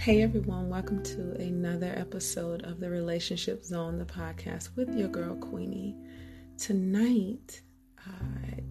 Hey 0.00 0.22
everyone, 0.22 0.70
welcome 0.70 1.02
to 1.02 1.32
another 1.32 1.92
episode 1.94 2.62
of 2.62 2.80
the 2.80 2.88
Relationship 2.88 3.62
Zone, 3.62 3.98
the 3.98 4.06
podcast 4.06 4.74
with 4.74 4.94
your 4.94 5.08
girl 5.08 5.36
Queenie. 5.36 5.94
Tonight, 6.56 7.60
I 7.98 8.62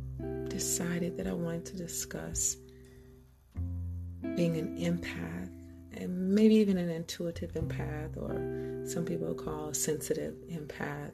decided 0.47 1.17
that 1.17 1.27
I 1.27 1.33
wanted 1.33 1.67
to 1.67 1.77
discuss 1.77 2.57
being 4.35 4.57
an 4.57 4.75
empath 4.79 5.51
and 6.01 6.33
maybe 6.33 6.55
even 6.55 6.79
an 6.79 6.89
intuitive 6.89 7.51
empath, 7.51 8.17
or 8.17 8.89
some 8.89 9.05
people 9.05 9.35
call 9.35 9.71
sensitive 9.71 10.33
empath. 10.51 11.13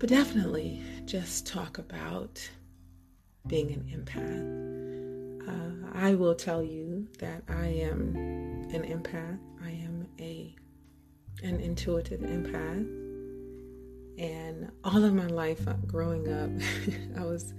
But 0.00 0.08
definitely 0.08 0.82
just 1.04 1.46
talk 1.46 1.78
about 1.78 2.40
being 3.46 3.70
an 3.70 3.84
empath. 4.04 4.66
Uh, 5.48 5.90
I 5.94 6.16
will 6.16 6.34
tell 6.34 6.60
you 6.60 6.85
that 7.18 7.42
I 7.48 7.66
am 7.66 8.14
an 8.72 8.82
empath. 8.82 9.38
I 9.64 9.70
am 9.70 10.08
a 10.18 10.54
an 11.42 11.60
intuitive 11.60 12.20
empath. 12.20 12.86
And 14.18 14.70
all 14.82 15.04
of 15.04 15.12
my 15.12 15.26
life 15.26 15.68
uh, 15.68 15.74
growing 15.86 16.32
up, 16.32 16.50
I 17.20 17.24
was 17.24 17.52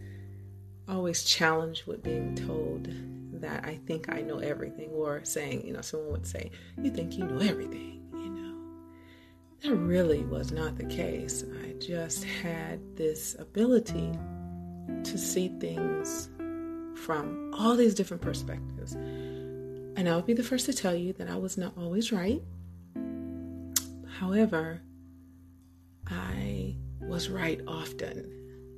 always 0.88 1.24
challenged 1.24 1.86
with 1.86 2.02
being 2.02 2.34
told 2.36 2.88
that 3.42 3.66
I 3.66 3.80
think 3.86 4.12
I 4.12 4.22
know 4.22 4.40
everything, 4.40 4.90
or 4.90 5.24
saying, 5.24 5.66
you 5.66 5.74
know, 5.74 5.82
someone 5.82 6.12
would 6.12 6.26
say, 6.26 6.50
You 6.82 6.90
think 6.90 7.18
you 7.18 7.26
know 7.26 7.40
everything, 7.40 8.02
you 8.14 8.30
know. 8.30 8.56
That 9.62 9.76
really 9.76 10.24
was 10.24 10.52
not 10.52 10.78
the 10.78 10.86
case. 10.86 11.44
I 11.64 11.74
just 11.74 12.24
had 12.24 12.80
this 12.96 13.36
ability 13.38 14.12
to 15.04 15.18
see 15.18 15.50
things 15.60 16.30
from 16.96 17.54
all 17.58 17.76
these 17.76 17.94
different 17.94 18.24
perspectives. 18.24 18.96
And 19.98 20.08
I'll 20.08 20.22
be 20.22 20.34
the 20.34 20.44
first 20.44 20.68
to 20.68 20.74
tell 20.74 20.96
you 20.96 21.12
that 21.14 21.28
I 21.28 21.38
was 21.38 21.58
not 21.58 21.73
always 21.76 22.12
right. 22.12 22.44
However, 24.20 24.80
I 26.06 26.76
was 27.02 27.30
right 27.30 27.59
often. 27.67 28.31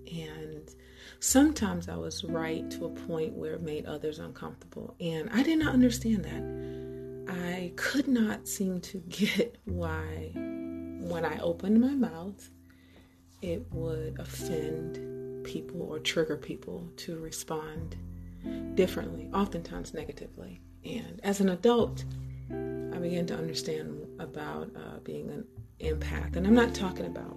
And 0.09 0.73
sometimes 1.20 1.90
I 1.90 1.97
was 1.97 2.23
right 2.23 2.72
to 2.72 2.86
a 2.86 2.90
point 2.90 3.34
where 3.34 3.56
it 3.56 3.62
made 3.62 3.86
others 3.86 4.20
uncomfortable. 4.20 4.95
And 5.02 5.30
I 5.31 5.44
did 5.44 5.59
not 5.59 5.73
understand 5.73 6.23
that. 6.23 7.36
I 7.36 7.73
could 7.75 8.08
not 8.08 8.47
seem 8.47 8.80
to 8.80 8.97
get 9.09 9.58
why, 9.66 10.31
when 10.34 11.25
I 11.25 11.38
opened 11.40 11.81
my 11.81 11.95
mouth, 11.95 12.50
it 13.42 13.66
would 13.73 14.17
offend 14.20 15.45
people 15.45 15.81
or 15.81 16.00
trigger 16.00 16.38
people 16.38 16.90
to 16.95 17.20
respond 17.20 17.97
differently, 18.75 19.30
oftentimes 19.34 19.94
negatively. 19.94 20.62
And 20.85 21.19
as 21.23 21.39
an 21.41 21.49
adult, 21.49 22.03
I 22.52 22.97
began 22.97 23.25
to 23.27 23.35
understand 23.35 24.08
about 24.19 24.69
uh, 24.75 24.99
being 25.03 25.30
an 25.30 25.45
empath. 25.80 26.35
And 26.35 26.45
I'm 26.45 26.55
not 26.55 26.73
talking 26.73 27.05
about 27.05 27.35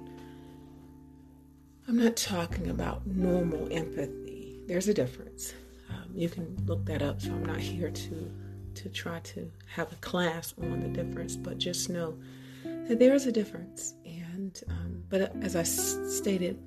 I'm 1.88 1.96
not 1.96 2.16
talking 2.16 2.70
about 2.70 3.06
normal 3.06 3.68
empathy. 3.72 4.60
There's 4.66 4.86
a 4.86 4.94
difference. 4.94 5.52
Um, 5.90 6.12
you 6.14 6.28
can 6.28 6.56
look 6.64 6.84
that 6.86 7.02
up. 7.02 7.20
So 7.20 7.30
I'm 7.30 7.44
not 7.44 7.58
here 7.58 7.90
to 7.90 8.32
to 8.74 8.88
try 8.88 9.18
to 9.20 9.50
have 9.66 9.92
a 9.92 9.96
class 9.96 10.54
on 10.62 10.80
the 10.80 10.88
difference, 10.88 11.36
but 11.36 11.58
just 11.58 11.90
know 11.90 12.16
that 12.64 12.98
there 12.98 13.14
is 13.14 13.26
a 13.26 13.32
difference. 13.32 13.94
And 14.04 14.60
um, 14.68 15.02
but 15.08 15.34
as 15.42 15.56
I 15.56 15.64
stated, 15.64 16.58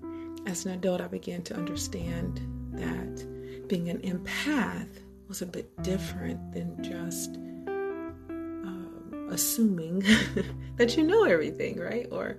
as 0.45 0.65
an 0.65 0.73
adult, 0.73 1.01
I 1.01 1.07
began 1.07 1.41
to 1.43 1.55
understand 1.55 2.41
that 2.73 3.67
being 3.67 3.89
an 3.89 3.99
empath 3.99 4.89
was 5.27 5.41
a 5.41 5.45
bit 5.45 5.81
different 5.83 6.53
than 6.53 6.83
just 6.83 7.35
um, 7.67 9.27
assuming 9.31 10.03
that 10.77 10.95
you 10.95 11.03
know 11.03 11.23
everything, 11.23 11.79
right? 11.79 12.07
Or, 12.11 12.37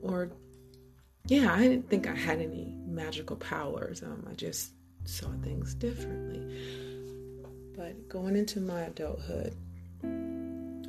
or 0.00 0.30
yeah, 1.26 1.52
I 1.52 1.62
didn't 1.62 1.88
think 1.88 2.06
I 2.06 2.14
had 2.14 2.40
any 2.40 2.74
magical 2.86 3.36
powers. 3.36 4.02
Um, 4.02 4.26
I 4.30 4.34
just 4.34 4.72
saw 5.04 5.28
things 5.42 5.74
differently. 5.74 6.40
But 7.76 8.08
going 8.08 8.36
into 8.36 8.60
my 8.60 8.82
adulthood, 8.82 9.54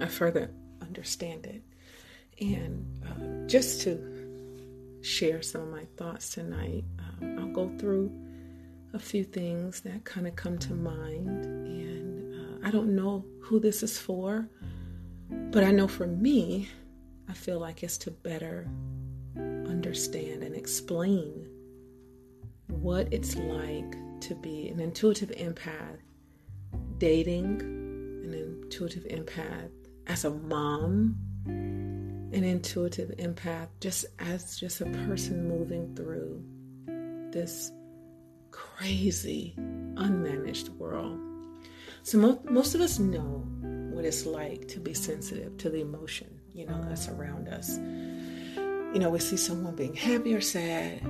I 0.02 0.08
further 0.08 0.52
understand 0.82 1.46
it. 1.46 1.62
And 2.42 2.86
uh, 3.08 3.48
just 3.48 3.82
to 3.82 5.00
share 5.02 5.42
some 5.42 5.62
of 5.62 5.70
my 5.70 5.86
thoughts 5.98 6.30
tonight, 6.30 6.84
um, 7.00 7.40
I'll 7.40 7.54
go 7.54 7.72
through 7.78 8.12
a 8.94 9.00
few 9.00 9.24
things 9.24 9.82
that 9.82 10.06
kind 10.06 10.28
of 10.28 10.36
come 10.36 10.58
to 10.60 10.74
mind. 10.74 11.46
And 11.46 12.34
uh, 12.34 12.68
I 12.68 12.72
don't 12.72 12.96
know 12.96 13.26
who 13.42 13.60
this 13.60 13.84
is 13.84 13.98
for, 13.98 14.48
but 15.30 15.64
I 15.64 15.72
know 15.72 15.88
for 15.88 16.08
me, 16.08 16.70
I 17.28 17.34
feel 17.34 17.60
like 17.60 17.84
it's 17.84 17.98
to 18.00 18.12
better 18.12 18.70
understand 19.36 20.44
and 20.44 20.56
explain 20.56 21.48
what 22.68 23.12
it's 23.12 23.36
like 23.36 23.96
to 24.22 24.36
be 24.36 24.70
an 24.70 24.80
intuitive 24.80 25.30
empath, 25.32 25.98
dating 26.98 27.62
an 27.62 28.34
intuitive 28.34 29.04
empath 29.06 29.72
as 30.08 30.26
a 30.26 30.30
mom, 30.30 31.18
an 31.46 32.44
intuitive 32.44 33.10
empath 33.18 33.68
just 33.80 34.06
as 34.20 34.58
just 34.58 34.82
a 34.82 34.86
person 34.86 35.48
moving 35.48 35.96
through 35.96 36.44
this 37.32 37.72
crazy, 38.54 39.54
unmanaged 39.58 40.70
world. 40.78 41.20
So 42.04 42.18
mo- 42.18 42.42
most 42.50 42.76
of 42.76 42.82
us 42.82 43.00
know 43.00 43.46
what 43.92 44.06
it's 44.06 44.26
like 44.26 44.68
to 44.70 44.80
be 44.80 44.94
sensitive 44.94 45.58
to 45.58 45.70
the 45.70 45.82
emotion, 45.82 46.40
you 46.54 46.66
know, 46.66 46.82
that's 46.88 47.08
around 47.08 47.48
us. 47.48 47.78
You 48.94 49.00
know, 49.00 49.10
we 49.10 49.20
see 49.20 49.38
someone 49.38 49.76
being 49.76 49.96
happy 49.96 50.36
or 50.36 50.42
sad, 50.42 51.02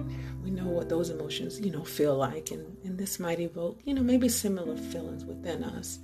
we 0.41 0.51
know 0.51 0.67
what 0.67 0.87
those 0.87 1.09
emotions, 1.09 1.59
you 1.59 1.71
know, 1.71 1.83
feel 1.83 2.15
like, 2.15 2.51
and, 2.51 2.77
and 2.85 2.97
this 2.97 3.19
might 3.19 3.39
evoke, 3.39 3.79
you 3.83 3.93
know, 3.93 4.03
maybe 4.03 4.29
similar 4.29 4.77
feelings 4.77 5.25
within 5.25 5.63
us. 5.63 5.99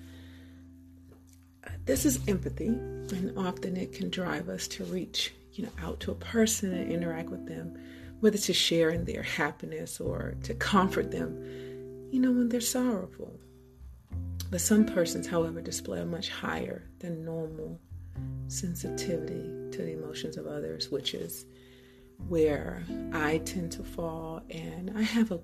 This 1.86 2.06
is 2.06 2.20
empathy, 2.28 2.68
and 2.68 3.34
often 3.38 3.78
it 3.78 3.94
can 3.94 4.10
drive 4.10 4.50
us 4.50 4.68
to 4.70 4.84
reach, 4.86 5.34
you 5.54 5.64
know, 5.64 5.72
out 5.82 6.00
to 6.02 6.12
a 6.12 6.16
person 6.16 6.74
and 6.74 6.92
interact 6.92 7.30
with 7.30 7.48
them 7.48 7.78
whether 8.20 8.38
to 8.38 8.54
share 8.54 8.90
in 8.90 9.06
their 9.06 9.24
happiness 9.24 10.00
or 10.00 10.36
to 10.44 10.54
comfort 10.54 11.12
them, 11.12 11.38
you 12.12 12.20
know, 12.20 12.32
when 12.32 12.50
they're 12.50 12.62
sorrowful. 12.62 13.40
But 14.52 14.62
some 14.62 14.86
persons, 14.86 15.28
however, 15.28 15.62
display 15.62 16.02
a 16.02 16.06
much 16.06 16.30
higher 16.30 16.90
than 17.00 17.24
normal 17.24 17.80
sensitivity 18.48 19.44
to 19.72 19.84
the 19.84 19.94
emotions 19.94 20.38
of 20.38 20.48
others, 20.48 20.90
which 20.90 21.14
is 21.14 21.46
where 22.28 22.84
I 23.14 23.38
tend 23.40 23.72
to 23.74 23.84
fall. 23.84 24.42
And 24.50 24.92
I 24.98 25.04
have 25.04 25.32
a 25.32 25.40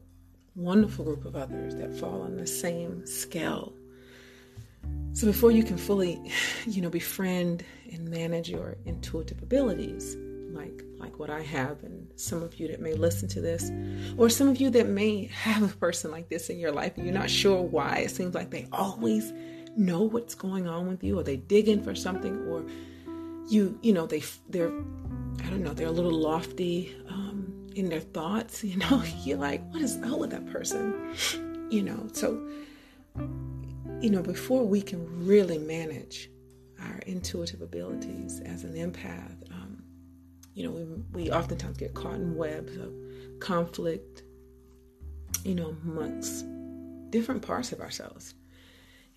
wonderful 0.56 1.06
group 1.06 1.26
of 1.26 1.36
others 1.36 1.76
that 1.76 1.94
fall 1.94 2.22
on 2.22 2.36
the 2.38 2.48
same 2.48 3.06
scale. 3.06 3.74
So 5.14 5.28
before 5.28 5.52
you 5.52 5.64
can 5.64 5.78
fully, 5.78 6.20
you 6.66 6.82
know, 6.82 6.90
befriend 6.90 7.64
and 7.92 8.10
manage 8.10 8.50
your 8.50 8.76
intuitive 8.86 9.42
abilities, 9.42 10.18
like 10.56 10.84
like 10.98 11.20
what 11.20 11.30
I 11.30 11.42
have, 11.42 11.84
and 11.84 12.08
some 12.16 12.42
of 12.42 12.60
you 12.60 12.68
that 12.70 12.80
may 12.80 12.94
listen 12.94 13.28
to 13.30 13.42
this, 13.42 13.72
or 14.18 14.30
some 14.30 14.48
of 14.48 14.60
you 14.60 14.70
that 14.72 14.88
may 14.88 15.26
have 15.26 15.64
a 15.64 15.76
person 15.76 16.12
like 16.12 16.30
this 16.30 16.50
in 16.50 16.58
your 16.60 16.72
life 16.72 16.94
and 16.96 17.06
you're 17.06 17.14
not 17.14 17.30
sure 17.30 17.62
why. 17.62 17.98
It 18.00 18.12
seems 18.12 18.34
like 18.34 18.50
they 18.50 18.68
always 18.72 19.34
know 19.76 20.04
what's 20.04 20.36
going 20.36 20.68
on 20.68 20.88
with 20.88 21.04
you, 21.04 21.20
or 21.20 21.24
they 21.24 21.38
dig 21.38 21.68
in 21.68 21.84
for 21.84 21.94
something, 21.96 22.48
or 22.48 22.66
you 23.48 23.78
you 23.82 23.94
know 23.94 24.06
they 24.06 24.24
they're 24.50 24.72
I 25.44 25.50
don't 25.50 25.64
know 25.64 25.74
they're 25.74 25.88
a 25.88 25.92
little 25.92 26.12
lofty 26.12 26.96
um, 27.10 27.70
in 27.76 27.90
their 27.90 28.00
thoughts. 28.00 28.64
You 28.64 28.78
know, 28.78 29.04
you're 29.24 29.38
like, 29.38 29.62
what 29.72 29.82
is 29.82 29.98
up 30.04 30.18
with 30.20 30.32
that 30.32 30.46
person? 30.52 31.14
You 31.70 31.84
know, 31.84 32.08
so 32.14 32.48
you 34.02 34.10
know 34.10 34.22
before 34.22 34.66
we 34.66 34.82
can 34.82 35.26
really 35.26 35.58
manage 35.58 36.30
our 36.82 37.00
intuitive 37.06 37.62
abilities 37.62 38.42
as 38.42 38.64
an 38.64 38.74
empath 38.74 39.36
you 40.56 40.64
know, 40.64 40.72
we, 40.72 41.26
we 41.26 41.32
oftentimes 41.32 41.78
get 41.78 41.94
caught 41.94 42.16
in 42.16 42.36
webs 42.36 42.76
of 42.78 42.92
conflict, 43.40 44.24
you 45.44 45.54
know, 45.54 45.76
amongst 45.84 46.46
different 47.10 47.42
parts 47.42 47.74
of 47.74 47.82
ourselves. 47.82 48.34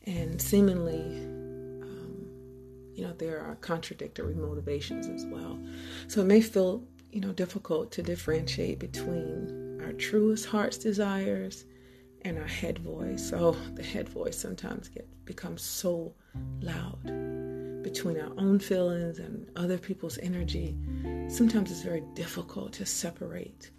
And 0.05 0.43
seemingly, 0.43 1.01
um, 1.81 2.27
you 2.93 3.05
know, 3.05 3.13
there 3.13 3.41
are 3.41 3.55
contradictory 3.57 4.35
motivations 4.35 5.07
as 5.07 5.25
well. 5.27 5.65
So 6.09 6.23
it 6.23 6.25
may 6.25 6.41
feel, 6.41 6.83
you 7.13 7.21
know, 7.21 7.33
difficult 7.33 7.93
to 7.93 8.03
differentiate 8.03 8.81
between 8.81 9.81
our 9.85 9.93
truest 9.93 10.47
heart's 10.47 10.77
desires 10.77 11.67
and 12.23 12.37
our 12.37 12.49
head 12.49 12.81
voice. 12.81 13.31
So 13.31 13.53
the 13.75 13.85
head 13.85 14.09
voice 14.09 14.37
sometimes 14.37 14.89
get 14.89 15.09
becomes 15.25 15.63
so 15.63 16.15
loud 16.61 17.28
between 17.89 18.21
our 18.21 18.33
own 18.37 18.59
feelings 18.59 19.19
and 19.19 19.51
other 19.57 19.79
people's 19.79 20.19
energy, 20.19 20.77
sometimes 21.29 21.71
it's 21.71 21.81
very 21.81 22.03
difficult 22.15 22.73
to 22.75 22.85
separate. 22.85 23.71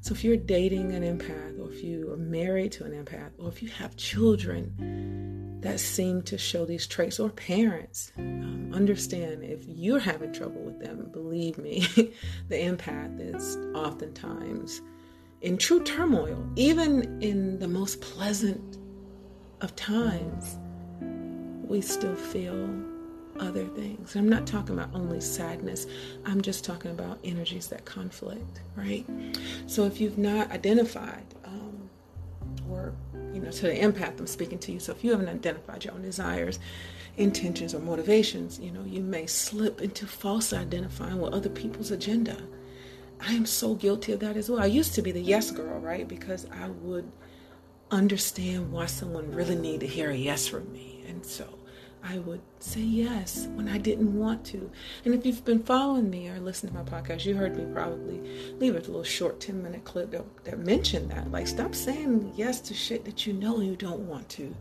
So, 0.00 0.14
if 0.14 0.24
you're 0.24 0.38
dating 0.38 0.92
an 0.92 1.02
empath, 1.02 1.60
or 1.60 1.70
if 1.70 1.84
you 1.84 2.10
are 2.12 2.16
married 2.16 2.72
to 2.72 2.84
an 2.84 2.92
empath, 2.92 3.32
or 3.38 3.48
if 3.48 3.62
you 3.62 3.68
have 3.68 3.96
children 3.96 5.60
that 5.60 5.78
seem 5.78 6.22
to 6.22 6.38
show 6.38 6.64
these 6.64 6.86
traits, 6.86 7.20
or 7.20 7.28
parents. 7.30 8.10
Um, 8.18 8.72
understand 8.74 9.44
if 9.44 9.64
you're 9.68 10.00
having 10.00 10.32
trouble 10.32 10.62
with 10.62 10.80
them, 10.80 11.10
believe 11.12 11.58
me, 11.58 11.86
the 12.48 12.56
empath 12.56 13.20
is 13.20 13.56
oftentimes 13.74 14.80
in 15.42 15.58
true 15.58 15.82
turmoil, 15.84 16.42
even 16.56 17.20
in 17.20 17.58
the 17.58 17.68
most 17.68 18.00
pleasant 18.00 18.78
of 19.60 19.76
times, 19.76 20.58
we 21.68 21.80
still 21.80 22.16
feel 22.16 22.68
other 23.42 23.66
things. 23.66 24.16
I'm 24.16 24.28
not 24.28 24.46
talking 24.46 24.78
about 24.78 24.94
only 24.94 25.20
sadness, 25.20 25.86
I'm 26.24 26.40
just 26.40 26.64
talking 26.64 26.90
about 26.90 27.18
energies 27.24 27.66
that 27.68 27.84
conflict, 27.84 28.60
right? 28.76 29.04
So 29.66 29.84
if 29.84 30.00
you've 30.00 30.18
not 30.18 30.50
identified, 30.50 31.24
um, 31.44 31.90
or, 32.70 32.94
you 33.34 33.40
know, 33.40 33.50
to 33.50 33.62
the 33.62 33.74
empath, 33.74 34.18
I'm 34.18 34.26
speaking 34.26 34.58
to 34.60 34.72
you. 34.72 34.80
So 34.80 34.92
if 34.92 35.02
you 35.04 35.10
haven't 35.10 35.28
identified 35.28 35.84
your 35.84 35.94
own 35.94 36.02
desires, 36.02 36.58
intentions, 37.16 37.74
or 37.74 37.80
motivations, 37.80 38.58
you 38.58 38.70
know, 38.70 38.84
you 38.84 39.02
may 39.02 39.26
slip 39.26 39.80
into 39.82 40.06
false 40.06 40.52
identifying 40.52 41.20
with 41.20 41.34
other 41.34 41.50
people's 41.50 41.90
agenda. 41.90 42.36
I 43.20 43.34
am 43.34 43.46
so 43.46 43.74
guilty 43.74 44.12
of 44.12 44.20
that 44.20 44.36
as 44.36 44.50
well. 44.50 44.60
I 44.60 44.66
used 44.66 44.94
to 44.94 45.02
be 45.02 45.12
the 45.12 45.20
yes 45.20 45.50
girl, 45.50 45.78
right? 45.80 46.08
Because 46.08 46.46
I 46.50 46.68
would 46.68 47.10
understand 47.90 48.72
why 48.72 48.86
someone 48.86 49.30
really 49.32 49.54
needed 49.54 49.80
to 49.80 49.86
hear 49.86 50.10
a 50.10 50.16
yes 50.16 50.48
from 50.48 50.72
me. 50.72 51.04
And 51.06 51.24
so 51.24 51.46
I 52.04 52.18
would 52.18 52.40
say 52.58 52.80
yes 52.80 53.46
when 53.54 53.68
I 53.68 53.78
didn't 53.78 54.18
want 54.18 54.44
to. 54.46 54.70
And 55.04 55.14
if 55.14 55.24
you've 55.24 55.44
been 55.44 55.62
following 55.62 56.10
me 56.10 56.28
or 56.28 56.40
listening 56.40 56.72
to 56.74 56.82
my 56.82 56.84
podcast, 56.84 57.24
you 57.24 57.34
heard 57.34 57.56
me 57.56 57.64
probably 57.72 58.20
leave 58.58 58.74
a 58.74 58.78
little 58.78 59.04
short 59.04 59.40
10 59.40 59.62
minute 59.62 59.84
clip 59.84 60.10
that, 60.10 60.24
that 60.44 60.58
mentioned 60.58 61.10
that. 61.10 61.30
Like, 61.30 61.46
stop 61.46 61.74
saying 61.74 62.32
yes 62.36 62.60
to 62.62 62.74
shit 62.74 63.04
that 63.04 63.26
you 63.26 63.32
know 63.32 63.60
you 63.60 63.76
don't 63.76 64.00
want 64.00 64.28
to 64.30 64.54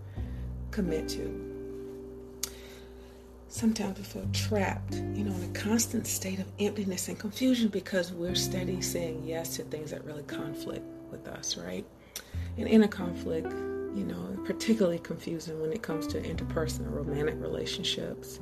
commit 0.70 1.10
to. 1.10 1.48
Sometimes 3.48 3.98
we 3.98 4.04
feel 4.06 4.28
trapped, 4.32 4.94
you 4.94 5.26
know, 5.26 5.34
in 5.34 5.44
a 5.44 5.60
constant 5.60 6.08
state 6.08 6.40
of 6.40 6.46
emptiness 6.60 7.10
and 7.10 7.20
confusion 7.20 7.68
because 7.68 8.14
we're 8.14 8.36
steady 8.36 8.82
saying 8.82 9.24
yes 9.26 9.58
to 9.58 9.64
things 9.64 9.92
that 9.92 10.06
really 10.06 10.24
conflict 10.24 10.86
with 11.12 11.28
us, 11.28 11.58
right? 11.58 11.86
And 12.58 12.68
in 12.68 12.84
a 12.84 12.88
conflict, 12.88 13.52
you 13.96 14.04
know, 14.04 14.38
particularly 14.46 15.00
confusing 15.00 15.60
when 15.62 15.72
it 15.72 15.82
comes 15.82 16.08
to 16.08 16.22
interpersonal 16.22 16.94
romantic 16.94 17.36
relationships. 17.40 18.40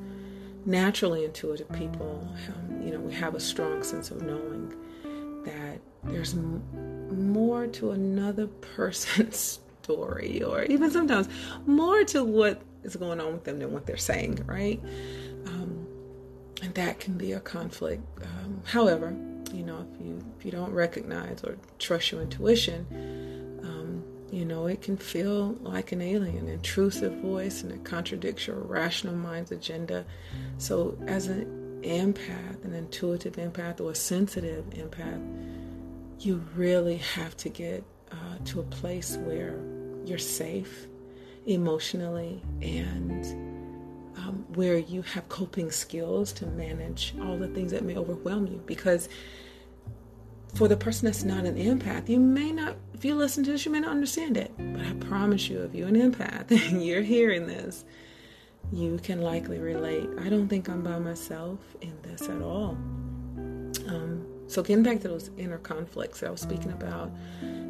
Naturally 0.65 1.25
intuitive 1.25 1.71
people, 1.71 2.27
um, 2.49 2.81
you 2.81 2.91
know, 2.91 2.99
we 2.99 3.13
have 3.13 3.33
a 3.33 3.39
strong 3.39 3.81
sense 3.83 4.11
of 4.11 4.21
knowing 4.21 4.73
that 5.45 5.79
there's 6.03 6.33
m- 6.33 6.61
more 7.33 7.67
to 7.67 7.91
another 7.91 8.47
person's 8.47 9.59
story, 9.83 10.43
or 10.43 10.63
even 10.63 10.91
sometimes 10.91 11.27
more 11.65 12.03
to 12.03 12.23
what 12.23 12.61
is 12.83 12.95
going 12.95 13.19
on 13.19 13.33
with 13.33 13.43
them 13.43 13.59
than 13.59 13.71
what 13.71 13.85
they're 13.85 13.97
saying, 13.97 14.43
right? 14.45 14.79
Um, 15.47 15.87
and 16.61 16.73
that 16.75 16.99
can 16.99 17.17
be 17.17 17.31
a 17.31 17.39
conflict. 17.39 18.03
Um, 18.21 18.61
however, 18.65 19.15
you 19.53 19.63
know, 19.63 19.85
if 19.93 20.05
you 20.05 20.23
if 20.37 20.45
you 20.45 20.51
don't 20.51 20.71
recognize 20.71 21.43
or 21.43 21.57
trust 21.79 22.11
your 22.11 22.21
intuition, 22.21 22.85
you 24.31 24.45
know, 24.45 24.67
it 24.67 24.81
can 24.81 24.97
feel 24.97 25.57
like 25.61 25.91
an 25.91 26.01
alien, 26.01 26.47
intrusive 26.47 27.13
voice, 27.17 27.63
and 27.63 27.71
it 27.71 27.83
contradicts 27.83 28.47
your 28.47 28.57
rational 28.57 29.15
mind's 29.15 29.51
agenda. 29.51 30.05
So, 30.57 30.97
as 31.07 31.27
an 31.27 31.81
empath, 31.83 32.63
an 32.63 32.73
intuitive 32.73 33.37
empath, 33.37 33.81
or 33.81 33.91
a 33.91 33.95
sensitive 33.95 34.65
empath, 34.71 35.23
you 36.19 36.43
really 36.55 36.97
have 36.97 37.35
to 37.37 37.49
get 37.49 37.83
uh, 38.11 38.15
to 38.45 38.59
a 38.59 38.63
place 38.63 39.17
where 39.17 39.59
you're 40.05 40.17
safe 40.17 40.87
emotionally 41.45 42.41
and 42.61 43.25
um, 44.17 44.45
where 44.53 44.77
you 44.77 45.01
have 45.01 45.27
coping 45.29 45.71
skills 45.71 46.31
to 46.33 46.45
manage 46.47 47.13
all 47.21 47.37
the 47.37 47.47
things 47.47 47.71
that 47.71 47.83
may 47.83 47.95
overwhelm 47.95 48.47
you. 48.47 48.61
Because 48.65 49.07
for 50.53 50.67
the 50.67 50.77
person 50.77 51.05
that's 51.05 51.23
not 51.23 51.45
an 51.45 51.55
empath, 51.55 52.09
you 52.09 52.19
may 52.19 52.51
not, 52.51 52.75
if 52.93 53.05
you 53.05 53.15
listen 53.15 53.43
to 53.45 53.51
this, 53.51 53.65
you 53.65 53.71
may 53.71 53.79
not 53.79 53.91
understand 53.91 54.37
it. 54.37 54.51
But 54.57 54.85
I 54.85 54.93
promise 54.93 55.47
you, 55.49 55.61
if 55.61 55.73
you're 55.73 55.87
an 55.87 55.95
empath 55.95 56.51
and 56.69 56.83
you're 56.83 57.01
hearing 57.01 57.47
this, 57.47 57.85
you 58.71 58.99
can 59.01 59.21
likely 59.21 59.59
relate. 59.59 60.09
I 60.19 60.29
don't 60.29 60.47
think 60.47 60.69
I'm 60.69 60.83
by 60.83 60.99
myself 60.99 61.59
in 61.81 61.93
this 62.01 62.23
at 62.23 62.41
all. 62.41 62.71
Um, 63.87 64.25
so, 64.47 64.61
getting 64.61 64.83
back 64.83 64.99
to 65.01 65.07
those 65.07 65.29
inner 65.37 65.59
conflicts 65.59 66.19
that 66.19 66.27
I 66.27 66.31
was 66.31 66.41
speaking 66.41 66.71
about, 66.71 67.11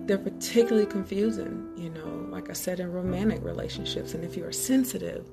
they're 0.07 0.17
particularly 0.17 0.87
confusing, 0.87 1.69
you 1.77 1.89
know, 1.89 2.27
like 2.29 2.49
I 2.49 2.53
said, 2.53 2.79
in 2.79 2.91
romantic 2.91 3.43
relationships. 3.43 4.13
And 4.13 4.23
if 4.23 4.35
you 4.35 4.45
are 4.45 4.51
sensitive, 4.51 5.29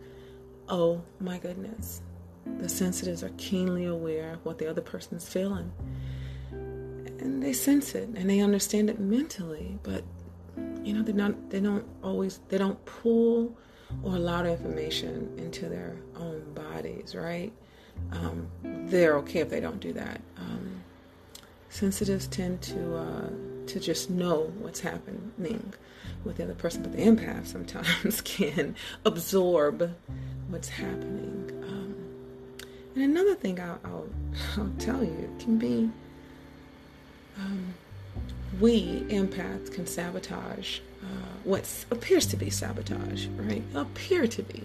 oh 0.68 1.02
my 1.20 1.38
goodness, 1.38 2.02
the 2.58 2.68
sensitives 2.68 3.22
are 3.22 3.30
keenly 3.38 3.86
aware 3.86 4.34
of 4.34 4.44
what 4.44 4.58
the 4.58 4.68
other 4.68 4.82
person's 4.82 5.28
feeling 5.28 5.72
and 7.26 7.42
they 7.42 7.52
sense 7.52 7.94
it 7.94 8.08
and 8.16 8.30
they 8.30 8.40
understand 8.40 8.88
it 8.88 8.98
mentally 8.98 9.78
but 9.82 10.04
you 10.82 10.92
know 10.92 11.02
they're 11.02 11.14
not 11.14 11.50
they 11.50 11.60
don't 11.60 11.84
always 12.02 12.40
they 12.48 12.56
don't 12.56 12.82
pull 12.86 13.54
or 14.02 14.14
allow 14.14 14.42
the 14.42 14.50
information 14.50 15.32
into 15.36 15.68
their 15.68 15.96
own 16.16 16.42
bodies 16.54 17.14
right? 17.14 17.52
Um, 18.12 18.48
they're 18.62 19.16
okay 19.18 19.40
if 19.40 19.48
they 19.48 19.60
don't 19.60 19.80
do 19.80 19.92
that. 19.94 20.20
Um, 20.36 20.82
sensitives 21.68 22.26
tend 22.28 22.62
to 22.62 22.96
uh, 22.96 23.28
to 23.66 23.80
just 23.80 24.10
know 24.10 24.52
what's 24.60 24.80
happening 24.80 25.72
with 26.24 26.36
the 26.36 26.44
other 26.44 26.54
person 26.54 26.82
but 26.82 26.92
the 26.92 27.02
empath 27.02 27.46
sometimes 27.46 28.20
can 28.24 28.76
absorb 29.04 29.94
what's 30.48 30.68
happening. 30.68 31.50
Um, 31.64 31.94
and 32.94 33.04
another 33.04 33.34
thing 33.34 33.60
I'll, 33.60 33.80
I'll, 33.84 34.08
I'll 34.56 34.72
tell 34.78 35.02
you 35.02 35.34
can 35.38 35.58
be 35.58 35.90
um, 37.38 37.74
we 38.60 39.00
empaths 39.08 39.72
can 39.72 39.86
sabotage 39.86 40.80
uh, 41.02 41.06
what 41.44 41.84
appears 41.90 42.26
to 42.26 42.36
be 42.36 42.50
sabotage, 42.50 43.26
right? 43.36 43.62
Appear 43.74 44.26
to 44.26 44.42
be. 44.42 44.64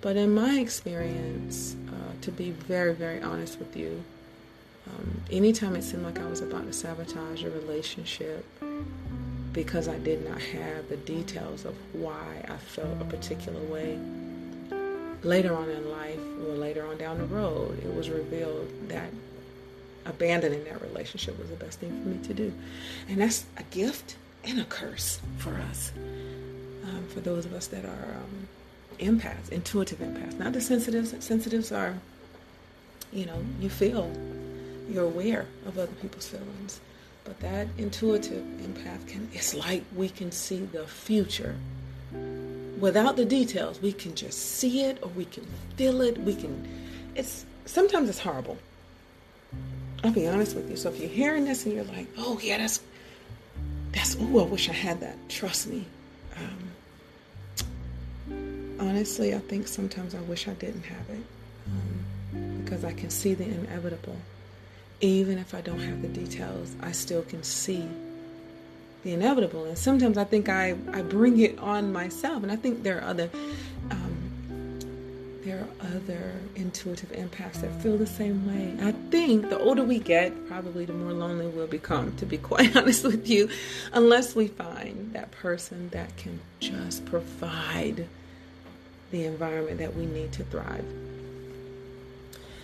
But 0.00 0.16
in 0.16 0.34
my 0.34 0.58
experience, 0.58 1.76
uh, 1.88 2.12
to 2.22 2.32
be 2.32 2.50
very, 2.50 2.94
very 2.94 3.20
honest 3.20 3.58
with 3.58 3.76
you, 3.76 4.02
um, 4.86 5.20
anytime 5.30 5.76
it 5.76 5.82
seemed 5.82 6.04
like 6.04 6.18
I 6.18 6.26
was 6.26 6.40
about 6.40 6.66
to 6.66 6.72
sabotage 6.72 7.44
a 7.44 7.50
relationship 7.50 8.46
because 9.52 9.88
I 9.88 9.98
did 9.98 10.28
not 10.28 10.40
have 10.40 10.88
the 10.88 10.96
details 10.96 11.64
of 11.64 11.74
why 11.92 12.44
I 12.48 12.56
felt 12.56 13.00
a 13.00 13.04
particular 13.04 13.60
way, 13.62 13.98
later 15.22 15.54
on 15.54 15.68
in 15.68 15.90
life 15.90 16.20
or 16.46 16.54
later 16.54 16.86
on 16.86 16.96
down 16.96 17.18
the 17.18 17.24
road, 17.24 17.78
it 17.84 17.92
was 17.92 18.08
revealed 18.08 18.68
that 18.88 19.10
abandoning 20.08 20.64
that 20.64 20.80
relationship 20.82 21.38
was 21.38 21.50
the 21.50 21.56
best 21.56 21.80
thing 21.80 21.90
for 22.02 22.08
me 22.08 22.18
to 22.26 22.34
do. 22.34 22.52
And 23.08 23.20
that's 23.20 23.44
a 23.56 23.62
gift 23.64 24.16
and 24.44 24.60
a 24.60 24.64
curse 24.64 25.20
for 25.36 25.54
us. 25.70 25.92
Um, 26.84 27.06
for 27.08 27.20
those 27.20 27.44
of 27.44 27.52
us 27.52 27.66
that 27.68 27.84
are 27.84 28.16
um, 28.16 28.48
empaths, 28.98 29.50
intuitive 29.50 29.98
empaths, 29.98 30.38
not 30.38 30.52
the 30.52 30.60
sensitives. 30.60 31.14
Sensitives 31.22 31.70
are, 31.70 31.94
you 33.12 33.26
know, 33.26 33.44
you 33.60 33.68
feel, 33.68 34.10
you're 34.88 35.04
aware 35.04 35.46
of 35.66 35.78
other 35.78 35.92
people's 36.00 36.28
feelings. 36.28 36.80
But 37.24 37.40
that 37.40 37.68
intuitive 37.76 38.42
empath 38.42 39.06
can, 39.06 39.28
it's 39.34 39.54
like 39.54 39.84
we 39.94 40.08
can 40.08 40.32
see 40.32 40.60
the 40.60 40.86
future. 40.86 41.56
Without 42.80 43.16
the 43.16 43.24
details, 43.24 43.82
we 43.82 43.92
can 43.92 44.14
just 44.14 44.38
see 44.38 44.84
it 44.84 44.98
or 45.02 45.10
we 45.10 45.26
can 45.26 45.46
feel 45.76 46.00
it. 46.00 46.16
We 46.18 46.34
can, 46.34 46.66
it's, 47.14 47.44
sometimes 47.66 48.08
it's 48.08 48.20
horrible 48.20 48.56
I'll 50.04 50.12
be 50.12 50.26
honest 50.26 50.54
with 50.54 50.70
you. 50.70 50.76
So 50.76 50.90
if 50.90 51.00
you're 51.00 51.08
hearing 51.08 51.44
this 51.44 51.64
and 51.66 51.74
you're 51.74 51.84
like, 51.84 52.06
oh 52.18 52.38
yeah, 52.42 52.58
that's 52.58 52.80
that's 53.92 54.16
oh, 54.20 54.40
I 54.40 54.44
wish 54.44 54.68
I 54.68 54.72
had 54.72 55.00
that. 55.00 55.16
Trust 55.28 55.66
me. 55.68 55.84
Um, 56.36 56.70
honestly, 58.80 59.34
I 59.34 59.38
think 59.38 59.66
sometimes 59.66 60.14
I 60.14 60.20
wish 60.20 60.46
I 60.46 60.52
didn't 60.54 60.84
have 60.84 61.10
it 61.10 61.24
um, 61.66 62.62
because 62.62 62.84
I 62.84 62.92
can 62.92 63.10
see 63.10 63.34
the 63.34 63.44
inevitable. 63.44 64.16
Even 65.00 65.38
if 65.38 65.54
I 65.54 65.60
don't 65.60 65.80
have 65.80 66.02
the 66.02 66.08
details, 66.08 66.74
I 66.80 66.92
still 66.92 67.22
can 67.22 67.42
see 67.42 67.88
the 69.04 69.12
inevitable. 69.12 69.64
And 69.64 69.78
sometimes 69.78 70.18
I 70.18 70.24
think 70.24 70.48
I, 70.48 70.76
I 70.92 71.02
bring 71.02 71.40
it 71.40 71.58
on 71.58 71.92
myself. 71.92 72.42
And 72.42 72.50
I 72.50 72.56
think 72.56 72.82
there 72.82 72.98
are 72.98 73.08
other 73.08 73.30
um, 73.90 75.40
there 75.44 75.60
are 75.60 75.77
other 75.94 76.34
intuitive 76.56 77.10
empaths 77.12 77.60
that 77.60 77.72
feel 77.82 77.96
the 77.96 78.06
same 78.06 78.46
way. 78.46 78.76
I 78.86 78.92
think 79.10 79.48
the 79.50 79.58
older 79.58 79.82
we 79.82 79.98
get, 79.98 80.48
probably 80.48 80.84
the 80.84 80.92
more 80.92 81.12
lonely 81.12 81.46
we'll 81.46 81.66
become, 81.66 82.14
to 82.16 82.26
be 82.26 82.38
quite 82.52 82.76
honest 82.76 83.04
with 83.04 83.28
you, 83.28 83.48
unless 83.92 84.34
we 84.34 84.48
find 84.48 85.12
that 85.12 85.30
person 85.30 85.88
that 85.90 86.16
can 86.16 86.40
just 86.60 87.04
provide 87.06 88.06
the 89.10 89.24
environment 89.24 89.78
that 89.78 89.94
we 89.96 90.06
need 90.06 90.32
to 90.32 90.44
thrive. 90.44 90.84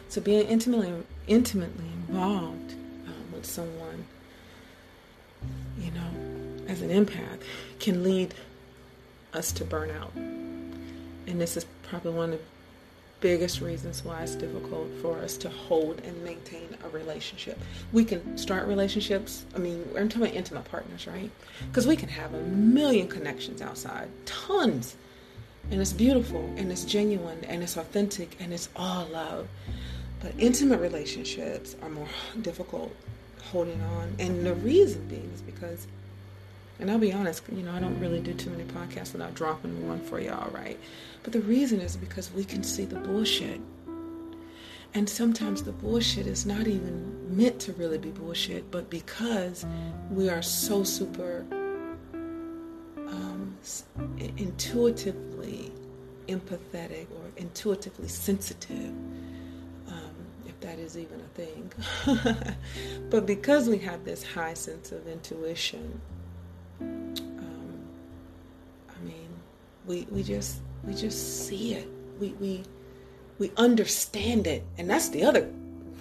So 0.09 0.21
being 0.21 0.47
intimately 0.47 0.93
intimately 1.27 1.87
involved 1.87 2.75
um, 3.07 3.33
with 3.33 3.47
someone, 3.47 4.05
you 5.81 5.91
know, 5.91 6.67
as 6.69 6.83
an 6.83 6.91
empath, 6.91 7.41
can 7.81 8.05
lead 8.05 8.35
us 9.33 9.51
to 9.53 9.65
burnout 9.65 10.13
and 11.27 11.41
this 11.41 11.57
is 11.57 11.67
probably 11.89 12.13
one 12.13 12.33
of 12.33 12.41
biggest 13.25 13.63
reasons 13.63 14.05
why 14.05 14.21
it's 14.21 14.35
difficult 14.35 14.87
for 15.01 15.19
us 15.21 15.39
to 15.39 15.49
hold 15.49 15.99
and 16.05 16.23
maintain 16.23 16.69
a 16.85 16.89
relationship. 16.91 17.59
We 17.91 18.05
can 18.05 18.37
start 18.37 18.69
relationships. 18.69 19.47
I 19.55 19.59
mean, 19.61 19.83
I'm 19.97 20.11
talking 20.11 20.25
about 20.25 20.35
intimate 20.35 20.67
partners, 20.67 21.07
right? 21.07 21.31
Because 21.67 21.87
we 21.87 21.97
can 21.97 22.11
have 22.11 22.35
a 22.35 22.41
million 22.43 23.09
connections 23.09 23.63
outside, 23.63 24.11
tons. 24.27 24.97
And 25.71 25.81
it's 25.81 25.95
beautiful 25.95 26.53
and 26.59 26.71
it's 26.71 26.85
genuine 26.85 27.43
and 27.45 27.63
it's 27.63 27.79
authentic 27.79 28.37
and 28.41 28.53
it's 28.53 28.69
all 28.77 29.07
love. 29.07 29.49
But 30.21 30.35
intimate 30.37 30.81
relationships 30.81 31.77
are 31.81 31.89
more 31.89 32.09
difficult 32.43 32.95
holding 33.51 33.81
on. 33.81 34.17
And 34.19 34.45
the 34.45 34.53
reason 34.57 35.09
being 35.09 35.31
is 35.33 35.41
because 35.41 35.87
and 36.81 36.91
I'll 36.91 36.99
be 36.99 37.13
honest, 37.13 37.43
you 37.53 37.63
know, 37.63 37.73
I 37.73 37.79
don't 37.79 37.99
really 38.01 38.21
do 38.21 38.35
too 38.35 38.51
many 38.51 38.65
podcasts 38.65 39.13
without 39.13 39.35
dropping 39.35 39.87
one 39.87 40.01
for 40.01 40.19
y'all, 40.19 40.51
right? 40.51 40.79
But 41.23 41.33
the 41.33 41.41
reason 41.41 41.81
is 41.81 41.97
because 41.97 42.33
we 42.33 42.45
can 42.45 42.63
see 42.63 42.85
the 42.85 42.97
bullshit. 42.97 43.61
And 44.93 45.09
sometimes 45.09 45.63
the 45.63 45.73
bullshit 45.73 46.27
is 46.27 46.47
not 46.47 46.67
even 46.67 47.37
meant 47.37 47.61
to 47.61 47.73
really 47.75 47.99
be 47.99 48.11
bullshit, 48.11 48.71
but 48.71 48.91
because 48.91 49.65
we 50.11 50.29
are 50.29 50.43
so 50.43 50.85
super 50.85 51.45
um, 53.09 53.57
intuitively 54.19 55.73
empathetic 56.29 57.07
or 57.11 57.31
intuitively 57.37 58.09
sensitive, 58.09 58.93
um, 59.89 60.15
if 60.47 60.59
that 60.61 60.79
is 60.79 60.97
even 60.97 61.21
a 61.21 61.29
thing. 61.35 62.57
but 63.11 63.27
because 63.27 63.69
we 63.69 63.79
have 63.79 64.05
this 64.05 64.25
high 64.25 64.55
sense 64.55 64.93
of 64.93 65.07
intuition, 65.09 66.01
we 69.87 70.07
we 70.11 70.23
just 70.23 70.61
we 70.85 70.95
just 70.95 71.47
see 71.47 71.75
it. 71.75 71.89
We 72.19 72.35
we 72.41 72.63
we 73.39 73.53
understand 73.57 74.47
it, 74.47 74.65
and 74.79 74.89
that's 74.89 75.09
the 75.09 75.25
other 75.25 75.51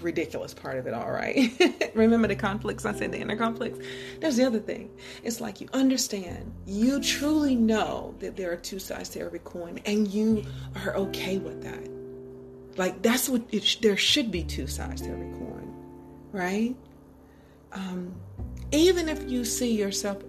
ridiculous 0.01 0.53
part 0.53 0.77
of 0.77 0.85
it 0.85 0.93
all 0.93 1.11
right? 1.11 1.91
Remember 1.95 2.27
the 2.27 2.35
conflicts? 2.35 2.85
I 2.85 2.93
said 2.93 3.13
the 3.13 3.19
inner 3.19 3.37
conflicts. 3.37 3.79
There's 4.19 4.35
the 4.35 4.45
other 4.45 4.59
thing. 4.59 4.89
It's 5.23 5.39
like 5.39 5.61
you 5.61 5.69
understand. 5.71 6.51
You 6.65 7.01
truly 7.01 7.55
know 7.55 8.13
that 8.19 8.35
there 8.35 8.51
are 8.51 8.57
two 8.57 8.79
sides 8.79 9.07
to 9.09 9.21
every 9.21 9.39
coin 9.39 9.79
and 9.85 10.07
you 10.09 10.43
are 10.83 10.93
okay 10.97 11.37
with 11.37 11.63
that. 11.63 11.89
Like 12.77 13.01
that's 13.01 13.29
what 13.29 13.43
it 13.51 13.77
there 13.81 13.95
should 13.95 14.29
be 14.29 14.43
two 14.43 14.67
sides 14.67 15.01
to 15.03 15.09
every 15.09 15.31
coin 15.37 15.43
right? 16.33 16.75
Um, 17.71 18.13
even 18.71 19.07
if 19.07 19.29
you 19.29 19.45
see 19.45 19.73
yourself 19.73 20.21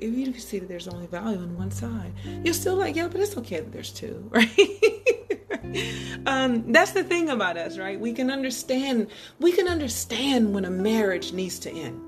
if 0.00 0.16
you 0.16 0.32
see 0.34 0.58
that 0.58 0.68
there's 0.68 0.88
only 0.88 1.06
value 1.06 1.38
on 1.38 1.56
one 1.56 1.70
side, 1.70 2.12
you're 2.44 2.54
still 2.54 2.76
like, 2.76 2.96
yeah, 2.96 3.08
but 3.08 3.20
it's 3.20 3.36
okay 3.36 3.60
that 3.60 3.72
there's 3.72 3.92
two, 3.92 4.28
right? 4.30 6.22
um, 6.26 6.72
that's 6.72 6.92
the 6.92 7.04
thing 7.04 7.28
about 7.28 7.56
us, 7.56 7.78
right? 7.78 7.98
We 7.98 8.12
can 8.12 8.30
understand. 8.30 9.08
We 9.40 9.52
can 9.52 9.68
understand 9.68 10.54
when 10.54 10.64
a 10.64 10.70
marriage 10.70 11.32
needs 11.32 11.58
to 11.60 11.70
end, 11.70 12.00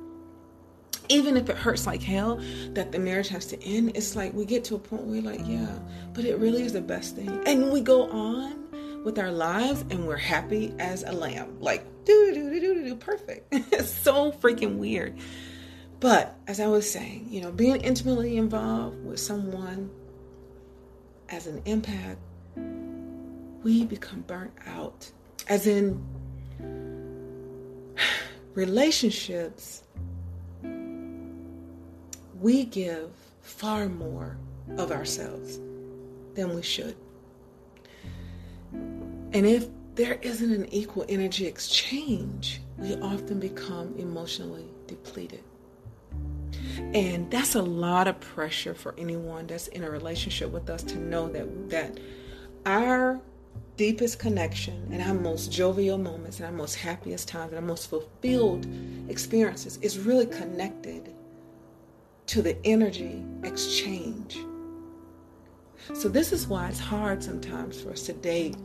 even 1.08 1.36
if 1.36 1.48
it 1.48 1.56
hurts 1.56 1.86
like 1.86 2.02
hell 2.02 2.40
that 2.72 2.92
the 2.92 2.98
marriage 2.98 3.28
has 3.28 3.46
to 3.46 3.62
end. 3.62 3.92
It's 3.94 4.16
like 4.16 4.32
we 4.34 4.44
get 4.44 4.64
to 4.64 4.74
a 4.74 4.78
point 4.78 5.02
where 5.04 5.20
we're 5.20 5.30
like, 5.30 5.46
yeah, 5.46 5.78
but 6.12 6.24
it 6.24 6.38
really 6.38 6.62
is 6.62 6.72
the 6.72 6.80
best 6.80 7.16
thing, 7.16 7.42
and 7.46 7.72
we 7.72 7.80
go 7.80 8.10
on 8.10 8.58
with 9.04 9.18
our 9.18 9.32
lives 9.32 9.82
and 9.90 10.06
we're 10.06 10.16
happy 10.16 10.74
as 10.78 11.02
a 11.04 11.12
lamb, 11.12 11.58
like 11.60 11.84
do 12.04 12.34
do 12.34 12.50
do 12.50 12.60
do 12.60 12.84
do 12.84 12.94
perfect. 12.96 13.46
it's 13.72 13.90
so 13.90 14.32
freaking 14.32 14.76
weird. 14.78 15.18
But 16.00 16.36
as 16.46 16.60
I 16.60 16.68
was 16.68 16.90
saying, 16.90 17.26
you 17.28 17.40
know, 17.40 17.50
being 17.50 17.80
intimately 17.80 18.36
involved 18.36 19.04
with 19.04 19.18
someone 19.18 19.90
as 21.28 21.46
an 21.46 21.60
empath, 21.62 22.16
we 23.64 23.84
become 23.84 24.20
burnt 24.22 24.52
out. 24.66 25.10
As 25.48 25.66
in, 25.66 26.00
relationships, 28.54 29.82
we 32.40 32.64
give 32.64 33.10
far 33.42 33.88
more 33.88 34.36
of 34.76 34.92
ourselves 34.92 35.58
than 36.34 36.54
we 36.54 36.62
should. 36.62 36.94
And 38.72 39.44
if 39.46 39.66
there 39.96 40.14
isn't 40.22 40.52
an 40.52 40.72
equal 40.72 41.04
energy 41.08 41.46
exchange, 41.46 42.60
we 42.76 42.94
often 42.96 43.40
become 43.40 43.96
emotionally 43.98 44.68
depleted. 44.86 45.42
And 46.94 47.30
that's 47.30 47.54
a 47.54 47.62
lot 47.62 48.08
of 48.08 48.18
pressure 48.20 48.74
for 48.74 48.94
anyone 48.96 49.46
that's 49.46 49.68
in 49.68 49.84
a 49.84 49.90
relationship 49.90 50.50
with 50.50 50.70
us 50.70 50.82
to 50.84 50.98
know 50.98 51.28
that 51.28 51.70
that 51.70 52.00
our 52.64 53.20
deepest 53.76 54.18
connection 54.18 54.88
and 54.90 55.02
our 55.02 55.14
most 55.14 55.52
jovial 55.52 55.98
moments 55.98 56.38
and 56.38 56.46
our 56.46 56.52
most 56.52 56.74
happiest 56.74 57.28
times 57.28 57.52
and 57.52 57.60
our 57.60 57.66
most 57.66 57.88
fulfilled 57.90 58.66
experiences 59.08 59.78
is 59.82 59.98
really 59.98 60.26
connected 60.26 61.14
to 62.26 62.42
the 62.42 62.56
energy 62.66 63.22
exchange. 63.44 64.38
So 65.94 66.08
this 66.08 66.32
is 66.32 66.48
why 66.48 66.68
it's 66.68 66.80
hard 66.80 67.22
sometimes 67.22 67.80
for 67.80 67.90
us 67.90 68.02
to 68.06 68.12
date 68.14 68.56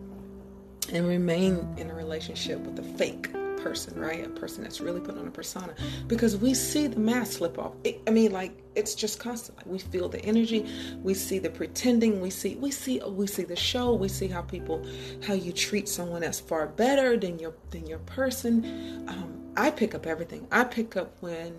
and 0.92 1.08
remain 1.08 1.76
in 1.78 1.90
a 1.90 1.94
relationship 1.94 2.60
with 2.60 2.80
a 2.80 2.98
fake 2.98 3.30
person, 3.64 3.98
right? 4.00 4.26
A 4.26 4.30
person 4.30 4.64
that's 4.64 4.82
really 4.82 5.00
put 5.00 5.18
on 5.18 5.26
a 5.26 5.32
persona 5.32 5.74
because 6.08 6.36
we 6.36 6.54
see 6.54 6.88
the 6.88 7.00
mask 7.00 7.34
slip 7.34 7.58
off. 7.58 7.74
It, 7.84 8.02
I 8.06 8.12
mean, 8.12 8.32
like 8.32 8.62
it's 8.76 8.94
just 8.94 9.20
constant. 9.20 9.58
Like 9.58 9.68
we 9.68 9.80
feel 9.80 10.10
the 10.10 10.24
energy, 10.26 10.70
we 11.02 11.14
see 11.14 11.40
the 11.40 11.50
pretending, 11.50 12.20
we 12.20 12.30
see 12.30 12.56
we 12.56 12.70
see 12.72 13.00
we 13.00 13.26
see 13.26 13.44
the 13.44 13.56
show, 13.56 13.94
we 13.94 14.10
see 14.10 14.28
how 14.28 14.42
people 14.42 14.86
how 15.26 15.34
you 15.34 15.54
treat 15.54 15.88
someone 15.88 16.22
that's 16.22 16.40
far 16.40 16.68
better 16.68 17.18
than 17.18 17.40
your 17.40 17.54
than 17.72 17.88
your 17.88 18.00
person. 18.00 19.06
Um, 19.08 19.54
I 19.56 19.72
pick 19.72 19.96
up 19.96 20.06
everything. 20.06 20.46
I 20.52 20.66
pick 20.66 20.98
up 20.98 21.16
when 21.22 21.56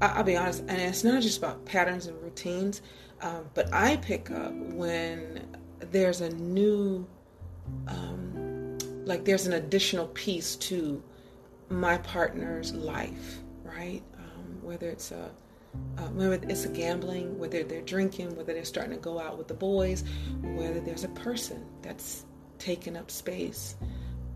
I, 0.00 0.16
will 0.16 0.24
be 0.24 0.36
honest, 0.36 0.60
and 0.66 0.80
it's 0.80 1.04
not 1.04 1.22
just 1.22 1.38
about 1.38 1.64
patterns 1.64 2.06
and 2.06 2.20
routines, 2.20 2.82
um, 3.20 3.48
but 3.54 3.72
I 3.72 3.96
pick 3.96 4.30
up 4.30 4.52
when 4.52 5.46
there's 5.92 6.20
a 6.20 6.30
new. 6.30 7.06
Um, 7.86 8.78
like 9.04 9.24
there's 9.24 9.46
an 9.46 9.54
additional 9.54 10.06
piece 10.08 10.56
to 10.56 11.02
my 11.72 11.98
partner's 11.98 12.72
life, 12.74 13.38
right? 13.64 14.02
Um, 14.18 14.58
whether 14.62 14.88
it's 14.88 15.10
a 15.10 15.30
uh, 15.96 16.02
whether 16.08 16.34
it's 16.34 16.66
a 16.66 16.68
gambling, 16.68 17.38
whether 17.38 17.62
they're 17.64 17.80
drinking, 17.80 18.36
whether 18.36 18.52
they're 18.52 18.64
starting 18.64 18.92
to 18.92 18.98
go 18.98 19.18
out 19.18 19.38
with 19.38 19.48
the 19.48 19.54
boys, 19.54 20.04
whether 20.42 20.80
there's 20.80 21.04
a 21.04 21.08
person 21.08 21.64
that's 21.80 22.26
taking 22.58 22.96
up 22.96 23.10
space. 23.10 23.76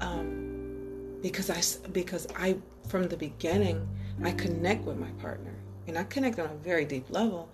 Um, 0.00 1.18
because 1.22 1.50
I 1.50 1.88
because 1.90 2.26
I 2.36 2.56
from 2.88 3.08
the 3.08 3.16
beginning 3.16 3.86
I 4.22 4.32
connect 4.32 4.84
with 4.84 4.96
my 4.96 5.10
partner 5.22 5.54
and 5.86 5.98
I 5.98 6.04
connect 6.04 6.38
on 6.38 6.46
a 6.46 6.54
very 6.54 6.84
deep 6.84 7.10
level. 7.10 7.48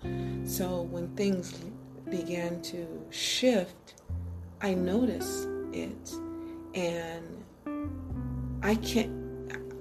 So 0.45 0.81
when 0.83 1.13
things 1.15 1.53
began 2.09 2.61
to 2.63 2.87
shift, 3.09 3.95
I 4.61 4.73
notice 4.73 5.47
it, 5.71 6.13
and 6.73 7.43
I 8.61 8.75
can't 8.75 9.22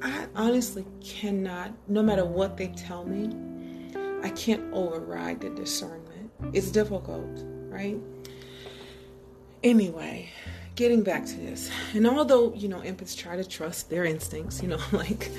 I 0.03 0.27
honestly 0.35 0.85
cannot, 1.01 1.73
no 1.89 2.03
matter 2.03 2.25
what 2.25 2.57
they 2.57 2.69
tell 2.69 3.05
me, 3.05 3.37
I 4.23 4.31
can't 4.31 4.63
override 4.73 5.41
the 5.41 5.51
discernment. 5.51 6.31
It's 6.53 6.71
difficult, 6.71 7.45
right? 7.69 7.97
Anyway, 9.63 10.29
getting 10.75 11.03
back 11.03 11.25
to 11.27 11.37
this, 11.37 11.71
and 11.95 12.07
although, 12.07 12.53
you 12.55 12.69
know, 12.69 12.81
empaths 12.81 13.17
try 13.17 13.37
to 13.37 13.45
trust 13.45 13.91
their 13.91 14.05
instincts, 14.05 14.61
you 14.61 14.69
know, 14.69 14.81
like 14.93 15.31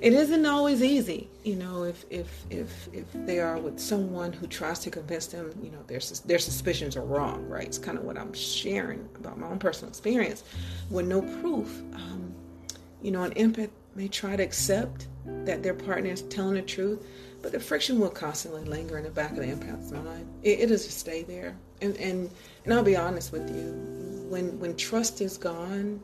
it 0.00 0.14
isn't 0.14 0.46
always 0.46 0.82
easy, 0.82 1.28
you 1.44 1.56
know, 1.56 1.84
if 1.84 2.06
if 2.08 2.46
if 2.48 2.88
if 2.94 3.06
they 3.26 3.40
are 3.40 3.58
with 3.58 3.78
someone 3.78 4.32
who 4.32 4.46
tries 4.46 4.78
to 4.80 4.90
convince 4.90 5.26
them, 5.26 5.52
you 5.62 5.70
know, 5.70 5.82
their 5.86 6.00
their 6.24 6.38
suspicions 6.38 6.96
are 6.96 7.04
wrong, 7.04 7.46
right? 7.46 7.66
It's 7.66 7.78
kind 7.78 7.98
of 7.98 8.04
what 8.04 8.16
I'm 8.16 8.32
sharing 8.32 9.06
about 9.16 9.38
my 9.38 9.48
own 9.48 9.58
personal 9.58 9.90
experience 9.90 10.44
with 10.90 11.06
no 11.06 11.20
proof. 11.40 11.82
Um, 11.94 12.34
you 13.02 13.10
know, 13.10 13.24
an 13.24 13.34
empath 13.34 13.70
may 13.94 14.08
try 14.08 14.36
to 14.36 14.42
accept 14.42 15.08
that 15.44 15.62
their 15.62 15.74
partner 15.74 16.10
is 16.10 16.22
telling 16.22 16.54
the 16.54 16.62
truth, 16.62 17.04
but 17.42 17.52
the 17.52 17.60
friction 17.60 17.98
will 17.98 18.10
constantly 18.10 18.64
linger 18.64 18.98
in 18.98 19.04
the 19.04 19.10
back 19.10 19.32
of 19.32 19.38
the 19.38 19.46
empath's 19.46 19.92
mind. 19.92 20.28
It, 20.42 20.60
it'll 20.60 20.76
just 20.76 20.98
stay 20.98 21.22
there. 21.22 21.56
And, 21.80 21.96
and 21.96 22.30
and 22.64 22.72
I'll 22.72 22.82
be 22.82 22.96
honest 22.96 23.32
with 23.32 23.48
you, 23.50 23.72
when 24.28 24.58
when 24.60 24.76
trust 24.76 25.20
is 25.20 25.36
gone, 25.36 26.00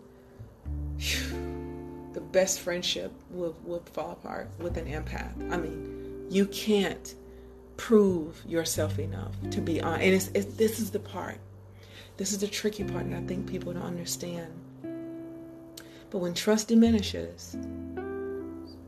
whew, 0.98 2.10
the 2.12 2.20
best 2.20 2.60
friendship 2.60 3.12
will 3.30 3.56
will 3.64 3.82
fall 3.92 4.12
apart 4.12 4.48
with 4.58 4.76
an 4.76 4.86
empath. 4.86 5.52
I 5.52 5.56
mean, 5.56 6.26
you 6.30 6.46
can't 6.46 7.14
prove 7.76 8.42
yourself 8.46 8.98
enough 8.98 9.32
to 9.50 9.60
be 9.60 9.80
on. 9.80 10.00
And 10.00 10.14
it's, 10.14 10.30
it's, 10.34 10.46
this 10.56 10.80
is 10.80 10.90
the 10.90 10.98
part. 10.98 11.38
This 12.16 12.32
is 12.32 12.38
the 12.38 12.48
tricky 12.48 12.82
part, 12.82 13.04
and 13.04 13.14
I 13.14 13.20
think 13.20 13.46
people 13.48 13.72
don't 13.72 13.82
understand 13.82 14.52
but 16.10 16.18
when 16.18 16.34
trust 16.34 16.68
diminishes, 16.68 17.56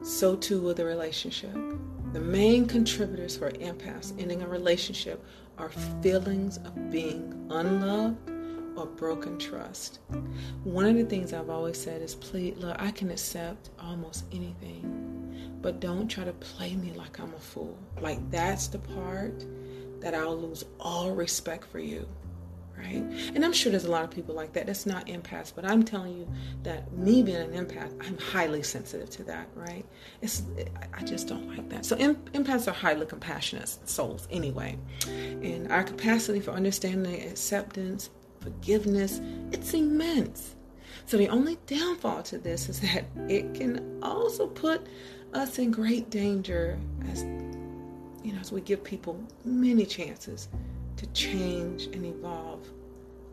so 0.03 0.37
too 0.37 0.61
will 0.61 0.75
the 0.75 0.85
relationship. 0.85 1.55
The 2.13 2.21
main 2.21 2.67
contributors 2.67 3.37
for 3.37 3.51
empaths 3.53 4.19
ending 4.21 4.43
a 4.43 4.49
relationship 4.49 5.25
are 5.59 5.69
feelings 6.03 6.57
of 6.59 6.91
being 6.91 7.47
unloved 7.51 8.31
or 8.77 8.87
broken 8.87 9.39
trust. 9.39 10.01
One 10.65 10.87
of 10.87 10.97
the 10.97 11.05
things 11.05 11.33
I've 11.33 11.51
always 11.51 11.79
said 11.79 12.03
is 12.03 12.15
please 12.15 12.57
look, 12.57 12.77
I 12.81 12.91
can 12.91 13.11
accept 13.11 13.71
almost 13.81 14.25
anything, 14.33 15.59
but 15.61 15.81
don't 15.81 16.09
try 16.09 16.25
to 16.25 16.33
play 16.33 16.75
me 16.75 16.93
like 16.95 17.21
I'm 17.21 17.35
a 17.35 17.39
fool. 17.39 17.79
Like 18.01 18.31
that's 18.31 18.69
the 18.69 18.79
part 18.79 19.45
that 20.01 20.15
I'll 20.15 20.37
lose 20.37 20.65
all 20.81 21.13
respect 21.13 21.67
for 21.67 21.79
you 21.79 22.07
right? 22.81 23.05
And 23.35 23.45
I'm 23.45 23.53
sure 23.53 23.71
there's 23.71 23.85
a 23.85 23.91
lot 23.91 24.05
of 24.05 24.11
people 24.11 24.35
like 24.35 24.53
that. 24.55 24.67
That's 24.67 24.87
not 24.87 25.07
empaths, 25.07 25.53
but 25.55 25.65
I'm 25.65 25.83
telling 25.83 26.17
you 26.17 26.29
that 26.63 26.93
me 26.93 27.23
being 27.23 27.37
an 27.37 27.53
empath, 27.53 27.93
I'm 28.07 28.19
highly 28.19 28.63
sensitive 28.63 29.11
to 29.11 29.25
that, 29.25 29.49
right? 29.55 29.85
It's 30.23 30.43
I 30.95 31.03
just 31.05 31.29
don't 31.29 31.49
like 31.49 31.69
that. 31.71 31.85
So 31.85 31.97
empaths 31.97 32.69
are 32.69 32.75
highly 32.75 33.07
compassionate 33.07 33.69
souls 33.89 34.27
anyway, 34.31 34.79
and 35.07 35.71
our 35.71 35.85
capacity 35.85 36.41
for 36.41 36.53
understanding, 36.53 37.23
acceptance, 37.23 38.11
forgiveness, 38.41 39.21
it's 39.53 39.75
immense. 39.75 40.57
So 41.07 41.17
the 41.17 41.29
only 41.29 41.59
downfall 41.67 42.23
to 42.25 42.39
this 42.39 42.69
is 42.69 42.81
that 42.81 43.05
it 43.29 43.55
can 43.55 43.99
also 44.03 44.47
put 44.47 44.87
us 45.35 45.59
in 45.59 45.71
great 45.71 46.11
danger 46.11 46.79
as 47.11 47.23
you 48.23 48.33
know 48.33 48.41
as 48.41 48.53
we 48.53 48.61
give 48.61 48.83
people 48.83 49.23
many 49.45 49.87
chances 49.87 50.49
to 51.01 51.07
change 51.09 51.85
and 51.85 52.05
evolve 52.05 52.69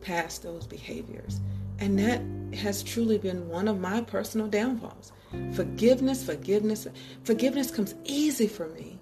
past 0.00 0.42
those 0.42 0.66
behaviors. 0.66 1.40
And 1.80 1.98
that 1.98 2.22
has 2.58 2.82
truly 2.82 3.18
been 3.18 3.46
one 3.46 3.68
of 3.68 3.78
my 3.78 4.00
personal 4.00 4.48
downfalls. 4.48 5.12
Forgiveness, 5.52 6.24
forgiveness, 6.24 6.86
forgiveness 7.24 7.70
comes 7.70 7.94
easy 8.04 8.46
for 8.46 8.68
me. 8.70 8.98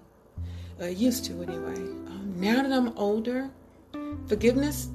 Uh, 0.81 0.87
used 0.87 1.23
to 1.25 1.41
anyway. 1.41 1.75
Um, 1.75 2.33
now 2.35 2.61
that 2.61 2.71
I'm 2.73 2.95
older, 2.97 3.49
forgiveness 4.27 4.89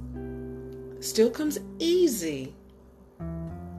still 1.01 1.31
comes 1.31 1.59
easy. 1.79 2.55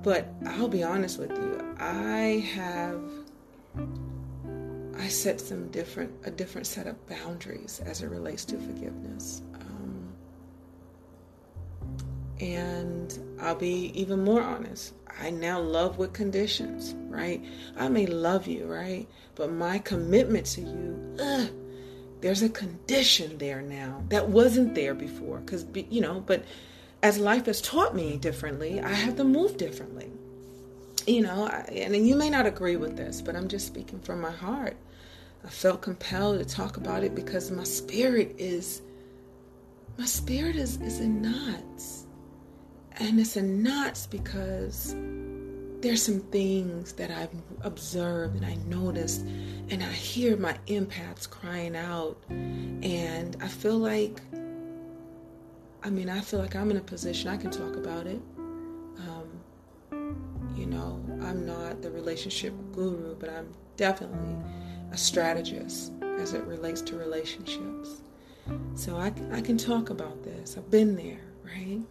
But 0.02 0.28
I'll 0.46 0.68
be 0.68 0.84
honest 0.84 1.20
with 1.20 1.32
you, 1.32 1.76
I 1.80 2.44
have 2.56 3.00
I 4.98 5.08
set 5.08 5.40
some 5.40 5.68
different 5.70 6.12
a 6.26 6.32
different 6.32 6.66
set 6.66 6.88
of 6.88 6.96
boundaries 7.08 7.82
as 7.86 8.02
it 8.02 8.08
relates 8.08 8.44
to 8.46 8.58
forgiveness. 8.58 9.44
And 12.44 13.18
I'll 13.40 13.56
be 13.56 13.98
even 13.98 14.26
more 14.26 14.42
honest. 14.42 14.94
I 15.22 15.30
now 15.30 15.62
love 15.62 15.98
with 15.98 16.12
conditions, 16.12 16.94
right? 17.08 17.42
I 17.78 17.88
may 17.88 18.06
love 18.06 18.48
you, 18.48 18.66
right? 18.66 19.08
But 19.36 19.54
my 19.54 19.80
commitment 19.80 20.46
to 20.48 20.62
you, 20.62 21.18
ugh, 21.22 21.50
there's 22.20 22.42
a 22.42 22.50
condition 22.50 23.38
there 23.38 23.62
now 23.62 24.04
that 24.10 24.28
wasn't 24.28 24.76
there 24.76 24.94
before. 24.94 25.40
Because, 25.40 25.66
you 25.90 26.02
know, 26.02 26.20
but 26.20 26.44
as 27.02 27.18
life 27.18 27.46
has 27.46 27.62
taught 27.62 27.96
me 27.96 28.18
differently, 28.18 28.82
I 28.82 28.92
have 28.92 29.16
to 29.18 29.24
move 29.24 29.56
differently. 29.56 30.12
You 31.08 31.22
know, 31.22 31.46
I, 31.46 31.60
and 31.72 32.06
you 32.06 32.16
may 32.18 32.30
not 32.30 32.46
agree 32.46 32.76
with 32.76 32.98
this, 32.98 33.22
but 33.22 33.38
I'm 33.38 33.48
just 33.48 33.68
speaking 33.68 34.00
from 34.00 34.20
my 34.20 34.32
heart. 34.32 34.76
I 35.46 35.50
felt 35.50 35.82
compelled 35.82 36.40
to 36.40 36.46
talk 36.46 36.76
about 36.76 37.06
it 37.06 37.16
because 37.16 37.52
my 37.52 37.64
spirit 37.64 38.36
is, 38.38 38.82
my 39.98 40.06
spirit 40.06 40.58
is, 40.58 40.82
is 40.82 41.00
in 41.00 41.22
knots 41.22 42.03
and 43.00 43.20
it's 43.20 43.36
a 43.36 43.42
nuts 43.42 44.08
because 44.08 44.96
there's 45.82 46.02
some 46.02 46.22
things 46.22 46.94
that 46.94 47.12
I've 47.12 47.30
observed 47.62 48.36
and 48.38 48.46
I 48.46 48.56
noticed, 48.68 49.22
and 49.22 49.84
I 49.84 49.92
hear 49.92 50.38
my 50.38 50.58
empaths 50.68 51.30
crying 51.30 51.76
out, 51.76 52.18
and 52.30 53.36
I 53.42 53.48
feel 53.48 53.78
like, 53.78 54.22
I 55.84 55.90
mean, 55.90 56.10
I 56.10 56.22
feel 56.22 56.40
like 56.40 56.56
I'm 56.56 56.72
in 56.72 56.78
a 56.78 56.82
position 56.82 57.30
I 57.30 57.38
can 57.38 57.52
talk 57.52 57.76
about 57.76 58.08
it. 58.08 58.22
Um, 58.40 59.28
you 60.56 60.66
know, 60.66 61.04
I'm 61.22 61.46
not 61.46 61.82
the 61.82 61.92
relationship 61.92 62.54
guru, 62.72 63.16
but 63.16 63.30
I'm 63.30 63.52
definitely 63.76 64.38
a 64.92 64.98
strategist 64.98 65.92
as 66.02 66.34
it 66.34 66.44
relates 66.46 66.82
to 66.84 66.96
relationships. 66.96 68.02
So 68.76 68.98
I, 68.98 69.12
I 69.32 69.42
can 69.42 69.58
talk 69.58 69.90
about 69.90 70.24
this. 70.24 70.58
I've 70.58 70.70
been 70.70 70.96
there, 70.96 71.20
right? 71.44 71.82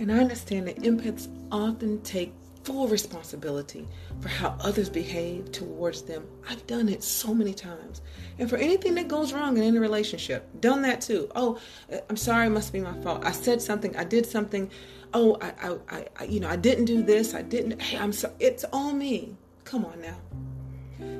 And 0.00 0.10
I 0.10 0.18
understand 0.18 0.66
that 0.66 0.76
empaths 0.78 1.28
often 1.52 2.00
take 2.00 2.32
full 2.64 2.88
responsibility 2.88 3.86
for 4.20 4.28
how 4.28 4.56
others 4.60 4.88
behave 4.88 5.52
towards 5.52 6.02
them. 6.02 6.26
I've 6.48 6.66
done 6.66 6.88
it 6.88 7.02
so 7.02 7.34
many 7.34 7.52
times. 7.52 8.00
And 8.38 8.48
for 8.48 8.56
anything 8.56 8.94
that 8.94 9.08
goes 9.08 9.34
wrong 9.34 9.58
in 9.58 9.62
any 9.62 9.78
relationship, 9.78 10.48
done 10.60 10.80
that 10.82 11.02
too. 11.02 11.30
Oh, 11.36 11.58
uh, 11.92 11.98
I'm 12.08 12.16
sorry, 12.16 12.46
it 12.46 12.50
must 12.50 12.72
be 12.72 12.80
my 12.80 12.98
fault. 13.02 13.26
I 13.26 13.32
said 13.32 13.60
something, 13.60 13.94
I 13.94 14.04
did 14.04 14.24
something. 14.24 14.70
Oh, 15.12 15.36
I, 15.42 15.76
I, 15.90 16.06
I 16.18 16.24
you 16.24 16.40
know, 16.40 16.48
I 16.48 16.56
didn't 16.56 16.86
do 16.86 17.02
this. 17.02 17.34
I 17.34 17.42
didn't. 17.42 17.82
Hey, 17.82 17.98
I'm 17.98 18.12
sorry. 18.12 18.34
It's 18.40 18.64
all 18.72 18.92
me. 18.94 19.36
Come 19.64 19.84
on 19.84 20.00
now. 20.00 20.16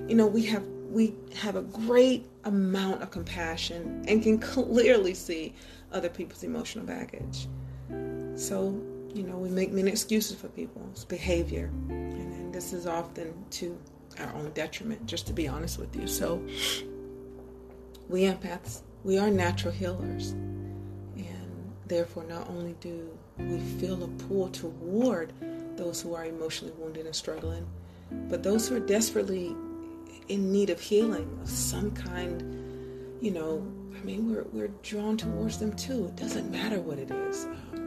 You 0.08 0.14
know, 0.14 0.26
we 0.26 0.46
have 0.46 0.64
we 0.90 1.14
have 1.34 1.56
a 1.56 1.62
great 1.62 2.26
amount 2.44 3.02
of 3.02 3.10
compassion 3.10 4.04
and 4.08 4.22
can 4.22 4.38
clearly 4.38 5.12
see 5.12 5.54
other 5.92 6.08
people's 6.08 6.44
emotional 6.44 6.86
baggage. 6.86 7.46
So, 8.40 8.74
you 9.12 9.22
know, 9.22 9.36
we 9.36 9.50
make 9.50 9.70
many 9.70 9.90
excuses 9.90 10.34
for 10.40 10.48
people's 10.48 11.04
behavior. 11.04 11.70
And, 11.90 12.32
and 12.32 12.54
this 12.54 12.72
is 12.72 12.86
often 12.86 13.34
to 13.50 13.78
our 14.18 14.32
own 14.34 14.50
detriment, 14.52 15.04
just 15.04 15.26
to 15.26 15.34
be 15.34 15.46
honest 15.46 15.78
with 15.78 15.94
you. 15.94 16.06
So, 16.06 16.42
we 18.08 18.22
empaths, 18.22 18.80
we 19.04 19.18
are 19.18 19.28
natural 19.30 19.74
healers. 19.74 20.30
And 20.30 21.70
therefore, 21.86 22.24
not 22.24 22.48
only 22.48 22.74
do 22.80 23.10
we 23.36 23.58
feel 23.78 24.02
a 24.02 24.08
pull 24.08 24.48
toward 24.48 25.34
those 25.76 26.00
who 26.00 26.14
are 26.14 26.24
emotionally 26.24 26.72
wounded 26.78 27.04
and 27.04 27.14
struggling, 27.14 27.66
but 28.10 28.42
those 28.42 28.66
who 28.66 28.76
are 28.76 28.80
desperately 28.80 29.54
in 30.28 30.50
need 30.50 30.70
of 30.70 30.80
healing 30.80 31.38
of 31.42 31.50
some 31.50 31.90
kind, 31.90 32.40
you 33.20 33.32
know, 33.32 33.70
I 33.94 34.02
mean, 34.02 34.34
we're, 34.34 34.44
we're 34.44 34.72
drawn 34.82 35.18
towards 35.18 35.58
them 35.58 35.74
too. 35.74 36.06
It 36.06 36.16
doesn't 36.16 36.50
matter 36.50 36.80
what 36.80 36.98
it 36.98 37.10
is. 37.10 37.44
Um, 37.44 37.79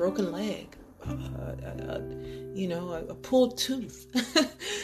broken 0.00 0.32
leg, 0.32 0.74
uh, 1.06 2.00
you 2.54 2.66
know, 2.66 2.88
a, 2.88 3.04
a, 3.12 3.14
pulled 3.14 3.58
tooth, 3.58 4.06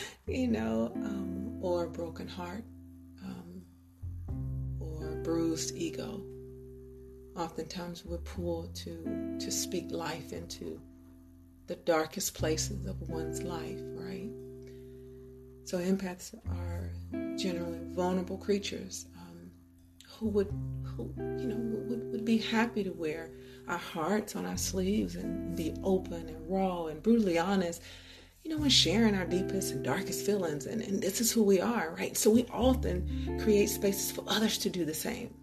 you 0.26 0.46
know, 0.46 0.92
um, 0.94 1.58
or 1.62 1.84
a 1.84 1.88
broken 1.88 2.28
heart, 2.28 2.62
um, 3.24 3.62
or 4.78 5.12
a 5.12 5.16
bruised 5.22 5.74
ego. 5.74 6.22
Oftentimes, 7.34 8.04
we're 8.04 8.18
pulled 8.18 8.74
to 8.74 9.38
to 9.40 9.50
speak 9.50 9.90
life 9.90 10.34
into 10.34 10.78
the 11.66 11.76
darkest 11.76 12.34
places 12.34 12.84
of 12.84 13.00
one's 13.08 13.42
life, 13.42 13.80
right? 13.94 14.28
So 15.64 15.78
empaths 15.78 16.34
are 16.50 16.90
generally 17.38 17.80
vulnerable 17.94 18.36
creatures 18.36 19.06
um, 19.16 19.50
who 20.18 20.28
would, 20.28 20.52
who 20.84 21.10
you 21.40 21.48
know, 21.48 21.56
would, 21.88 22.12
would 22.12 22.15
be 22.26 22.38
happy 22.38 22.84
to 22.84 22.90
wear 22.90 23.30
our 23.68 23.78
hearts 23.78 24.36
on 24.36 24.44
our 24.44 24.56
sleeves 24.56 25.14
and 25.14 25.56
be 25.56 25.74
open 25.82 26.28
and 26.28 26.50
raw 26.50 26.86
and 26.86 27.02
brutally 27.02 27.38
honest, 27.38 27.82
you 28.44 28.50
know, 28.50 28.62
and 28.62 28.72
sharing 28.72 29.14
our 29.14 29.24
deepest 29.24 29.72
and 29.72 29.84
darkest 29.84 30.26
feelings. 30.26 30.66
And, 30.66 30.82
and 30.82 31.02
this 31.02 31.20
is 31.20 31.32
who 31.32 31.42
we 31.42 31.60
are, 31.60 31.94
right? 31.98 32.16
So 32.16 32.30
we 32.30 32.44
often 32.52 33.38
create 33.42 33.68
spaces 33.68 34.10
for 34.12 34.24
others 34.28 34.58
to 34.58 34.70
do 34.70 34.84
the 34.84 34.94
same. 34.94 35.34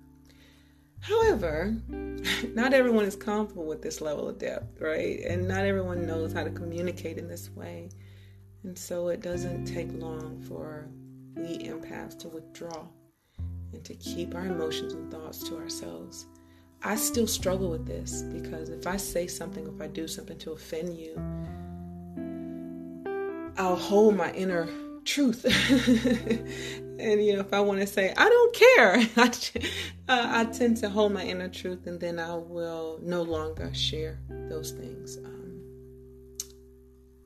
However, 0.99 1.75
not 2.53 2.73
everyone 2.73 3.05
is 3.05 3.15
comfortable 3.15 3.65
with 3.65 3.81
this 3.81 3.99
level 3.99 4.29
of 4.29 4.37
depth, 4.37 4.79
right? 4.79 5.19
And 5.21 5.47
not 5.47 5.65
everyone 5.65 6.05
knows 6.05 6.31
how 6.31 6.43
to 6.43 6.49
communicate 6.49 7.17
in 7.17 7.27
this 7.27 7.49
way. 7.49 7.89
And 8.63 8.77
so 8.77 9.09
it 9.09 9.21
doesn't 9.21 9.65
take 9.65 9.91
long 9.93 10.41
for 10.47 10.87
we 11.35 11.57
empaths 11.57 12.17
to 12.19 12.29
withdraw 12.29 12.85
and 13.73 13.83
to 13.83 13.95
keep 13.95 14.35
our 14.35 14.45
emotions 14.45 14.93
and 14.93 15.11
thoughts 15.11 15.43
to 15.49 15.57
ourselves. 15.57 16.27
I 16.85 16.95
still 16.97 17.27
struggle 17.27 17.69
with 17.69 17.85
this 17.85 18.23
because 18.23 18.67
if 18.69 18.87
I 18.87 18.97
say 18.97 19.25
something, 19.27 19.65
if 19.67 19.81
I 19.81 19.87
do 19.87 20.05
something 20.05 20.37
to 20.39 20.51
offend 20.51 20.97
you, 20.97 21.15
I'll 23.57 23.77
hold 23.77 24.17
my 24.17 24.33
inner 24.33 24.67
truth. 25.05 25.45
and 26.99 27.23
you 27.23 27.33
know, 27.33 27.39
if 27.39 27.53
I 27.53 27.61
want 27.61 27.79
to 27.79 27.87
say 27.87 28.13
I 28.17 28.27
don't 28.27 28.55
care, 28.55 28.95
I, 29.17 29.31
uh, 30.09 30.41
I 30.41 30.45
tend 30.45 30.77
to 30.77 30.89
hold 30.89 31.13
my 31.13 31.23
inner 31.23 31.47
truth, 31.47 31.87
and 31.87 31.99
then 31.99 32.19
I 32.19 32.35
will 32.35 32.99
no 33.01 33.21
longer 33.21 33.73
share 33.73 34.19
those 34.49 34.71
things. 34.71 35.17
Um, 35.23 35.61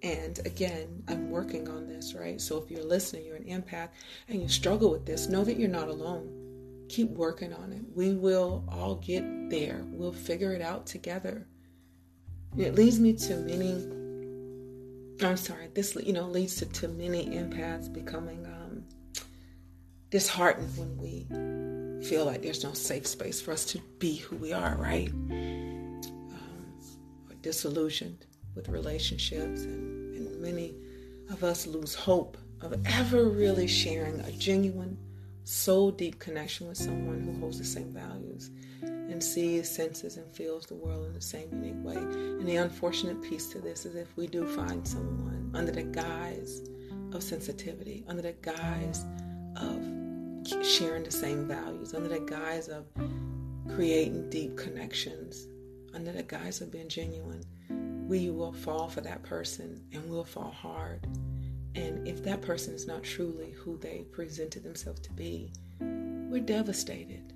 and 0.04 0.40
again, 0.46 1.04
I'm 1.08 1.32
working 1.32 1.68
on 1.68 1.88
this, 1.88 2.14
right? 2.14 2.40
So 2.40 2.62
if 2.62 2.70
you're 2.70 2.84
listening, 2.84 3.26
you're 3.26 3.38
an 3.38 3.46
empath, 3.46 3.90
and 4.28 4.40
you 4.40 4.50
struggle 4.50 4.92
with 4.92 5.08
this, 5.08 5.28
know 5.28 5.44
that 5.44 5.58
you're 5.58 5.68
not 5.68 5.88
alone 5.88 6.37
keep 6.90 7.10
working 7.10 7.54
on 7.54 7.74
it. 7.74 7.82
We 7.94 8.14
will 8.14 8.64
all 8.70 8.96
get 8.96 9.24
there. 9.50 9.82
We'll 9.86 10.14
figure 10.14 10.54
it 10.54 10.62
out 10.62 10.86
together. 10.86 11.48
it 12.58 12.76
leads 12.76 13.00
me 13.00 13.14
to 13.14 13.36
many. 13.38 13.74
I'm 15.26 15.38
sorry. 15.38 15.70
This 15.74 15.96
you 15.96 16.14
know 16.14 16.28
leads 16.28 16.56
to, 16.58 16.66
to 16.66 16.88
many 16.88 17.26
empaths 17.28 17.92
becoming 17.92 18.46
um, 18.46 18.84
disheartened 20.10 20.78
when 20.78 20.98
we 20.98 21.28
feel 22.08 22.26
like 22.26 22.42
there's 22.42 22.64
no 22.64 22.74
safe 22.74 23.06
space 23.06 23.42
for 23.42 23.52
us 23.52 23.66
to 23.66 23.80
be 24.00 24.18
who 24.18 24.36
we 24.38 24.54
are, 24.54 24.76
right? 24.78 25.10
Um, 25.10 26.02
or 27.30 27.36
disillusioned 27.42 28.26
with 28.56 28.70
relationships, 28.70 29.62
and, 29.64 30.16
and 30.16 30.42
many 30.42 30.76
of 31.30 31.44
us 31.44 31.68
lose 31.68 31.94
hope 31.94 32.38
of 32.62 32.74
ever 32.86 33.26
really 33.26 33.68
sharing 33.68 34.20
a 34.22 34.32
genuine, 34.32 34.98
soul 35.48 35.92
deep 35.92 36.20
connection 36.20 36.68
with 36.68 36.78
someone 36.78 37.22
who 37.22 37.40
holds 37.40 37.58
the 37.58 37.64
same 37.64 37.94
values 37.94 38.52
and 38.82 39.24
sees, 39.24 39.70
senses, 39.70 40.18
and 40.18 40.30
feels 40.30 40.66
the 40.66 40.76
world 40.76 41.06
in 41.06 41.14
the 41.14 41.22
same 41.22 41.48
unique 41.54 41.86
way. 41.86 41.96
And 41.96 42.46
the 42.46 42.58
unfortunate 42.58 43.22
piece 43.22 43.48
to 43.52 43.60
this 43.60 43.86
is 43.86 43.96
if 43.96 44.16
we 44.18 44.28
do 44.28 44.46
find 44.46 44.86
someone 44.86 45.50
under 45.54 45.72
the 45.72 45.84
guise 45.84 46.70
of 47.14 47.24
sensitivity, 47.24 48.04
under 48.10 48.22
the 48.22 48.36
guise 48.42 49.06
of 49.56 50.66
sharing 50.66 51.04
the 51.04 51.12
same 51.12 51.48
values, 51.48 51.94
under 51.94 52.10
the 52.10 52.20
guise 52.20 52.68
of 52.68 52.86
creating 53.74 54.30
deep 54.30 54.58
connections, 54.58 55.48
under 55.94 56.12
the 56.12 56.24
guise 56.24 56.60
of 56.60 56.74
being 56.74 56.90
genuine, 56.90 57.42
we 58.06 58.30
will 58.32 58.52
fall 58.52 58.90
for 58.90 59.00
that 59.00 59.24
person 59.24 59.82
and 59.94 60.10
we'll 60.10 60.26
fall 60.26 60.52
hard. 60.52 61.08
And 61.78 62.08
if 62.08 62.24
that 62.24 62.42
person 62.42 62.74
is 62.74 62.88
not 62.88 63.04
truly 63.04 63.52
who 63.52 63.78
they 63.78 64.04
presented 64.12 64.64
themselves 64.64 65.00
to 65.02 65.14
be, 65.14 65.54
we're 65.80 66.42
devastated. 66.42 67.34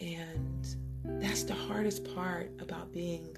And 0.00 0.66
that's 1.04 1.44
the 1.44 1.54
hardest 1.54 2.12
part 2.16 2.50
about 2.58 2.92
being 2.92 3.36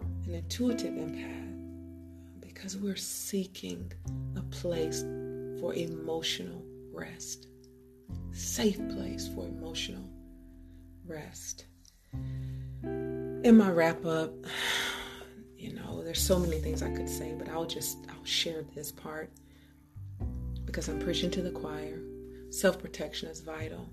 an 0.00 0.34
intuitive 0.34 0.92
empath 0.92 2.40
because 2.40 2.76
we're 2.76 2.96
seeking 2.96 3.92
a 4.36 4.42
place 4.42 5.02
for 5.60 5.72
emotional 5.74 6.64
rest, 6.92 7.46
safe 8.32 8.80
place 8.88 9.30
for 9.36 9.46
emotional 9.46 10.10
rest. 11.06 11.66
In 12.82 13.56
my 13.56 13.70
wrap 13.70 14.04
up, 14.04 14.32
there's 16.08 16.22
so 16.22 16.38
many 16.38 16.58
things 16.58 16.82
I 16.82 16.88
could 16.88 17.06
say, 17.06 17.34
but 17.38 17.50
I'll 17.50 17.66
just 17.66 17.98
I'll 18.08 18.24
share 18.24 18.64
this 18.74 18.90
part 18.90 19.30
because 20.64 20.88
I'm 20.88 20.98
preaching 20.98 21.30
to 21.32 21.42
the 21.42 21.50
choir. 21.50 22.00
Self-protection 22.48 23.28
is 23.28 23.42
vital. 23.42 23.90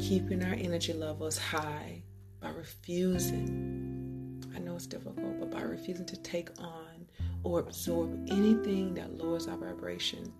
Keeping 0.00 0.42
our 0.42 0.54
energy 0.54 0.92
levels 0.92 1.38
high 1.38 2.02
by 2.40 2.48
refusing. 2.50 4.42
I 4.52 4.58
know 4.58 4.74
it's 4.74 4.88
difficult, 4.88 5.38
but 5.38 5.52
by 5.52 5.62
refusing 5.62 6.06
to 6.06 6.16
take 6.22 6.50
on 6.58 7.06
or 7.44 7.60
absorb 7.60 8.28
anything 8.28 8.92
that 8.94 9.16
lowers 9.16 9.46
our 9.46 9.58
vibration 9.58 10.32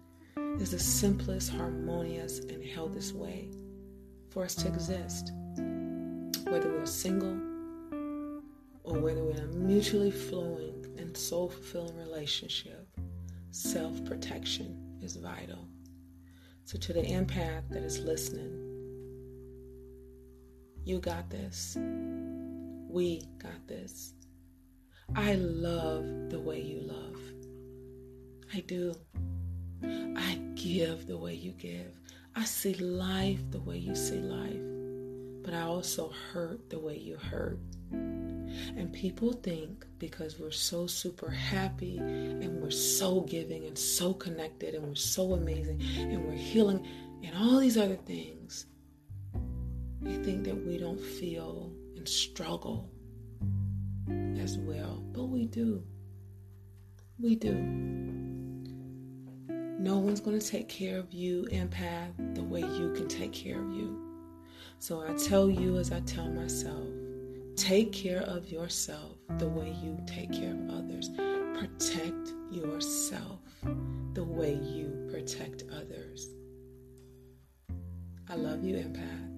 is 0.59 0.73
the 0.73 0.81
simplest, 0.81 1.53
harmonious, 1.53 2.41
and 2.41 2.65
healthiest 2.65 3.15
way 3.15 3.53
for 4.31 4.43
us 4.43 4.57
to 4.57 4.67
exist. 4.67 5.31
Whether 6.49 6.71
we're 6.71 6.87
single 6.87 7.50
or 8.83 8.99
whether 8.99 9.23
we're 9.23 9.33
in 9.33 9.39
a 9.39 9.47
mutually 9.47 10.11
flowing 10.11 10.85
and 10.99 11.17
soul 11.17 11.49
fulfilling 11.49 11.97
relationship, 11.97 12.89
self 13.51 14.05
protection 14.05 14.99
is 15.03 15.17
vital. 15.17 15.69
So, 16.65 16.79
to 16.79 16.93
the 16.93 17.03
empath 17.03 17.69
that 17.71 17.83
is 17.83 17.99
listening, 17.99 18.71
you 20.85 20.99
got 20.99 21.29
this. 21.31 21.77
We 22.89 23.23
got 23.39 23.67
this. 23.67 24.15
I 25.15 25.35
love 25.35 26.31
the 26.31 26.41
way 26.41 26.61
you 26.61 26.81
love. 26.83 27.21
I 28.55 28.61
do. 28.61 28.95
I 29.83 30.41
give 30.55 31.07
the 31.07 31.19
way 31.19 31.35
you 31.35 31.53
give. 31.53 31.99
I 32.37 32.45
see 32.45 32.75
life 32.75 33.41
the 33.51 33.61
way 33.61 33.77
you 33.77 33.95
see 33.95 34.21
life. 34.21 34.63
But 35.45 35.55
I 35.55 35.63
also 35.63 36.13
hurt 36.33 36.71
the 36.71 36.79
way 36.79 36.97
you 36.97 37.17
hurt. 37.17 37.59
And 38.77 38.93
people 38.93 39.33
think 39.33 39.87
because 39.99 40.39
we're 40.39 40.51
so 40.51 40.87
super 40.87 41.31
happy 41.31 41.99
and 41.99 42.61
we're 42.61 42.71
so 42.71 43.23
giving 43.23 43.67
and 43.67 43.77
so 43.77 44.13
connected 44.13 44.75
and 44.75 44.87
we're 44.87 44.95
so 44.95 45.35
amazing 45.35 45.81
and 45.99 46.25
we're 46.25 46.33
healing 46.33 46.87
and 47.23 47.37
all 47.37 47.59
these 47.59 47.77
other 47.77 47.97
things, 47.97 48.67
they 50.01 50.17
think 50.25 50.45
that 50.45 50.67
we 50.67 50.79
don't 50.79 51.01
feel 51.01 51.73
and 51.97 52.09
struggle 52.09 52.91
as 54.39 54.59
well. 54.59 55.03
But 55.13 55.25
we 55.25 55.47
do. 55.47 55.83
We 57.19 57.37
do. 57.37 57.55
No 59.79 59.99
one's 59.99 60.21
going 60.21 60.39
to 60.39 60.47
take 60.47 60.69
care 60.69 60.99
of 60.99 61.13
you, 61.13 61.47
empath, 61.53 62.35
the 62.35 62.43
way 62.43 62.61
you 62.61 62.93
can 62.95 63.09
take 63.09 63.33
care 63.33 63.59
of 63.59 63.73
you. 63.73 63.99
So 64.79 65.03
I 65.03 65.13
tell 65.15 65.51
you 65.51 65.77
as 65.79 65.93
I 65.93 66.01
tell 66.01 66.29
myself 66.31 66.89
take 67.61 67.93
care 67.93 68.23
of 68.23 68.49
yourself 68.49 69.19
the 69.37 69.47
way 69.47 69.77
you 69.83 70.01
take 70.07 70.33
care 70.33 70.55
of 70.55 70.71
others. 70.71 71.11
Protect 71.59 72.33
yourself 72.51 73.41
the 74.15 74.25
way 74.25 74.55
you 74.55 75.07
protect 75.13 75.65
others. 75.71 76.31
I 78.31 78.37
love 78.37 78.65
you, 78.65 78.77
empath. 78.77 79.29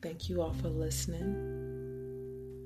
Thank 0.00 0.28
you 0.28 0.40
all 0.40 0.54
for 0.54 0.68
listening 0.68 1.34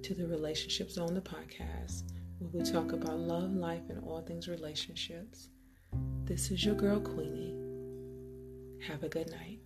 to 0.03 0.15
the 0.15 0.27
Relationship 0.27 0.91
Zone 0.91 1.15
the 1.15 1.23
podcast, 1.23 2.13
where 2.41 2.51
we 2.53 2.71
talk 2.71 2.93
about 2.93 3.21
love, 3.21 3.55
life, 3.55 3.89
and 3.89 4.05
all 4.05 4.21
things 4.21 4.49
relationships. 4.49 5.49
This 6.25 6.51
is 6.51 6.63
your 6.63 6.75
girl, 6.75 7.01
Queenie. 7.01 7.57
Have 8.87 9.03
a 9.03 9.09
good 9.09 9.31
night. 9.31 9.62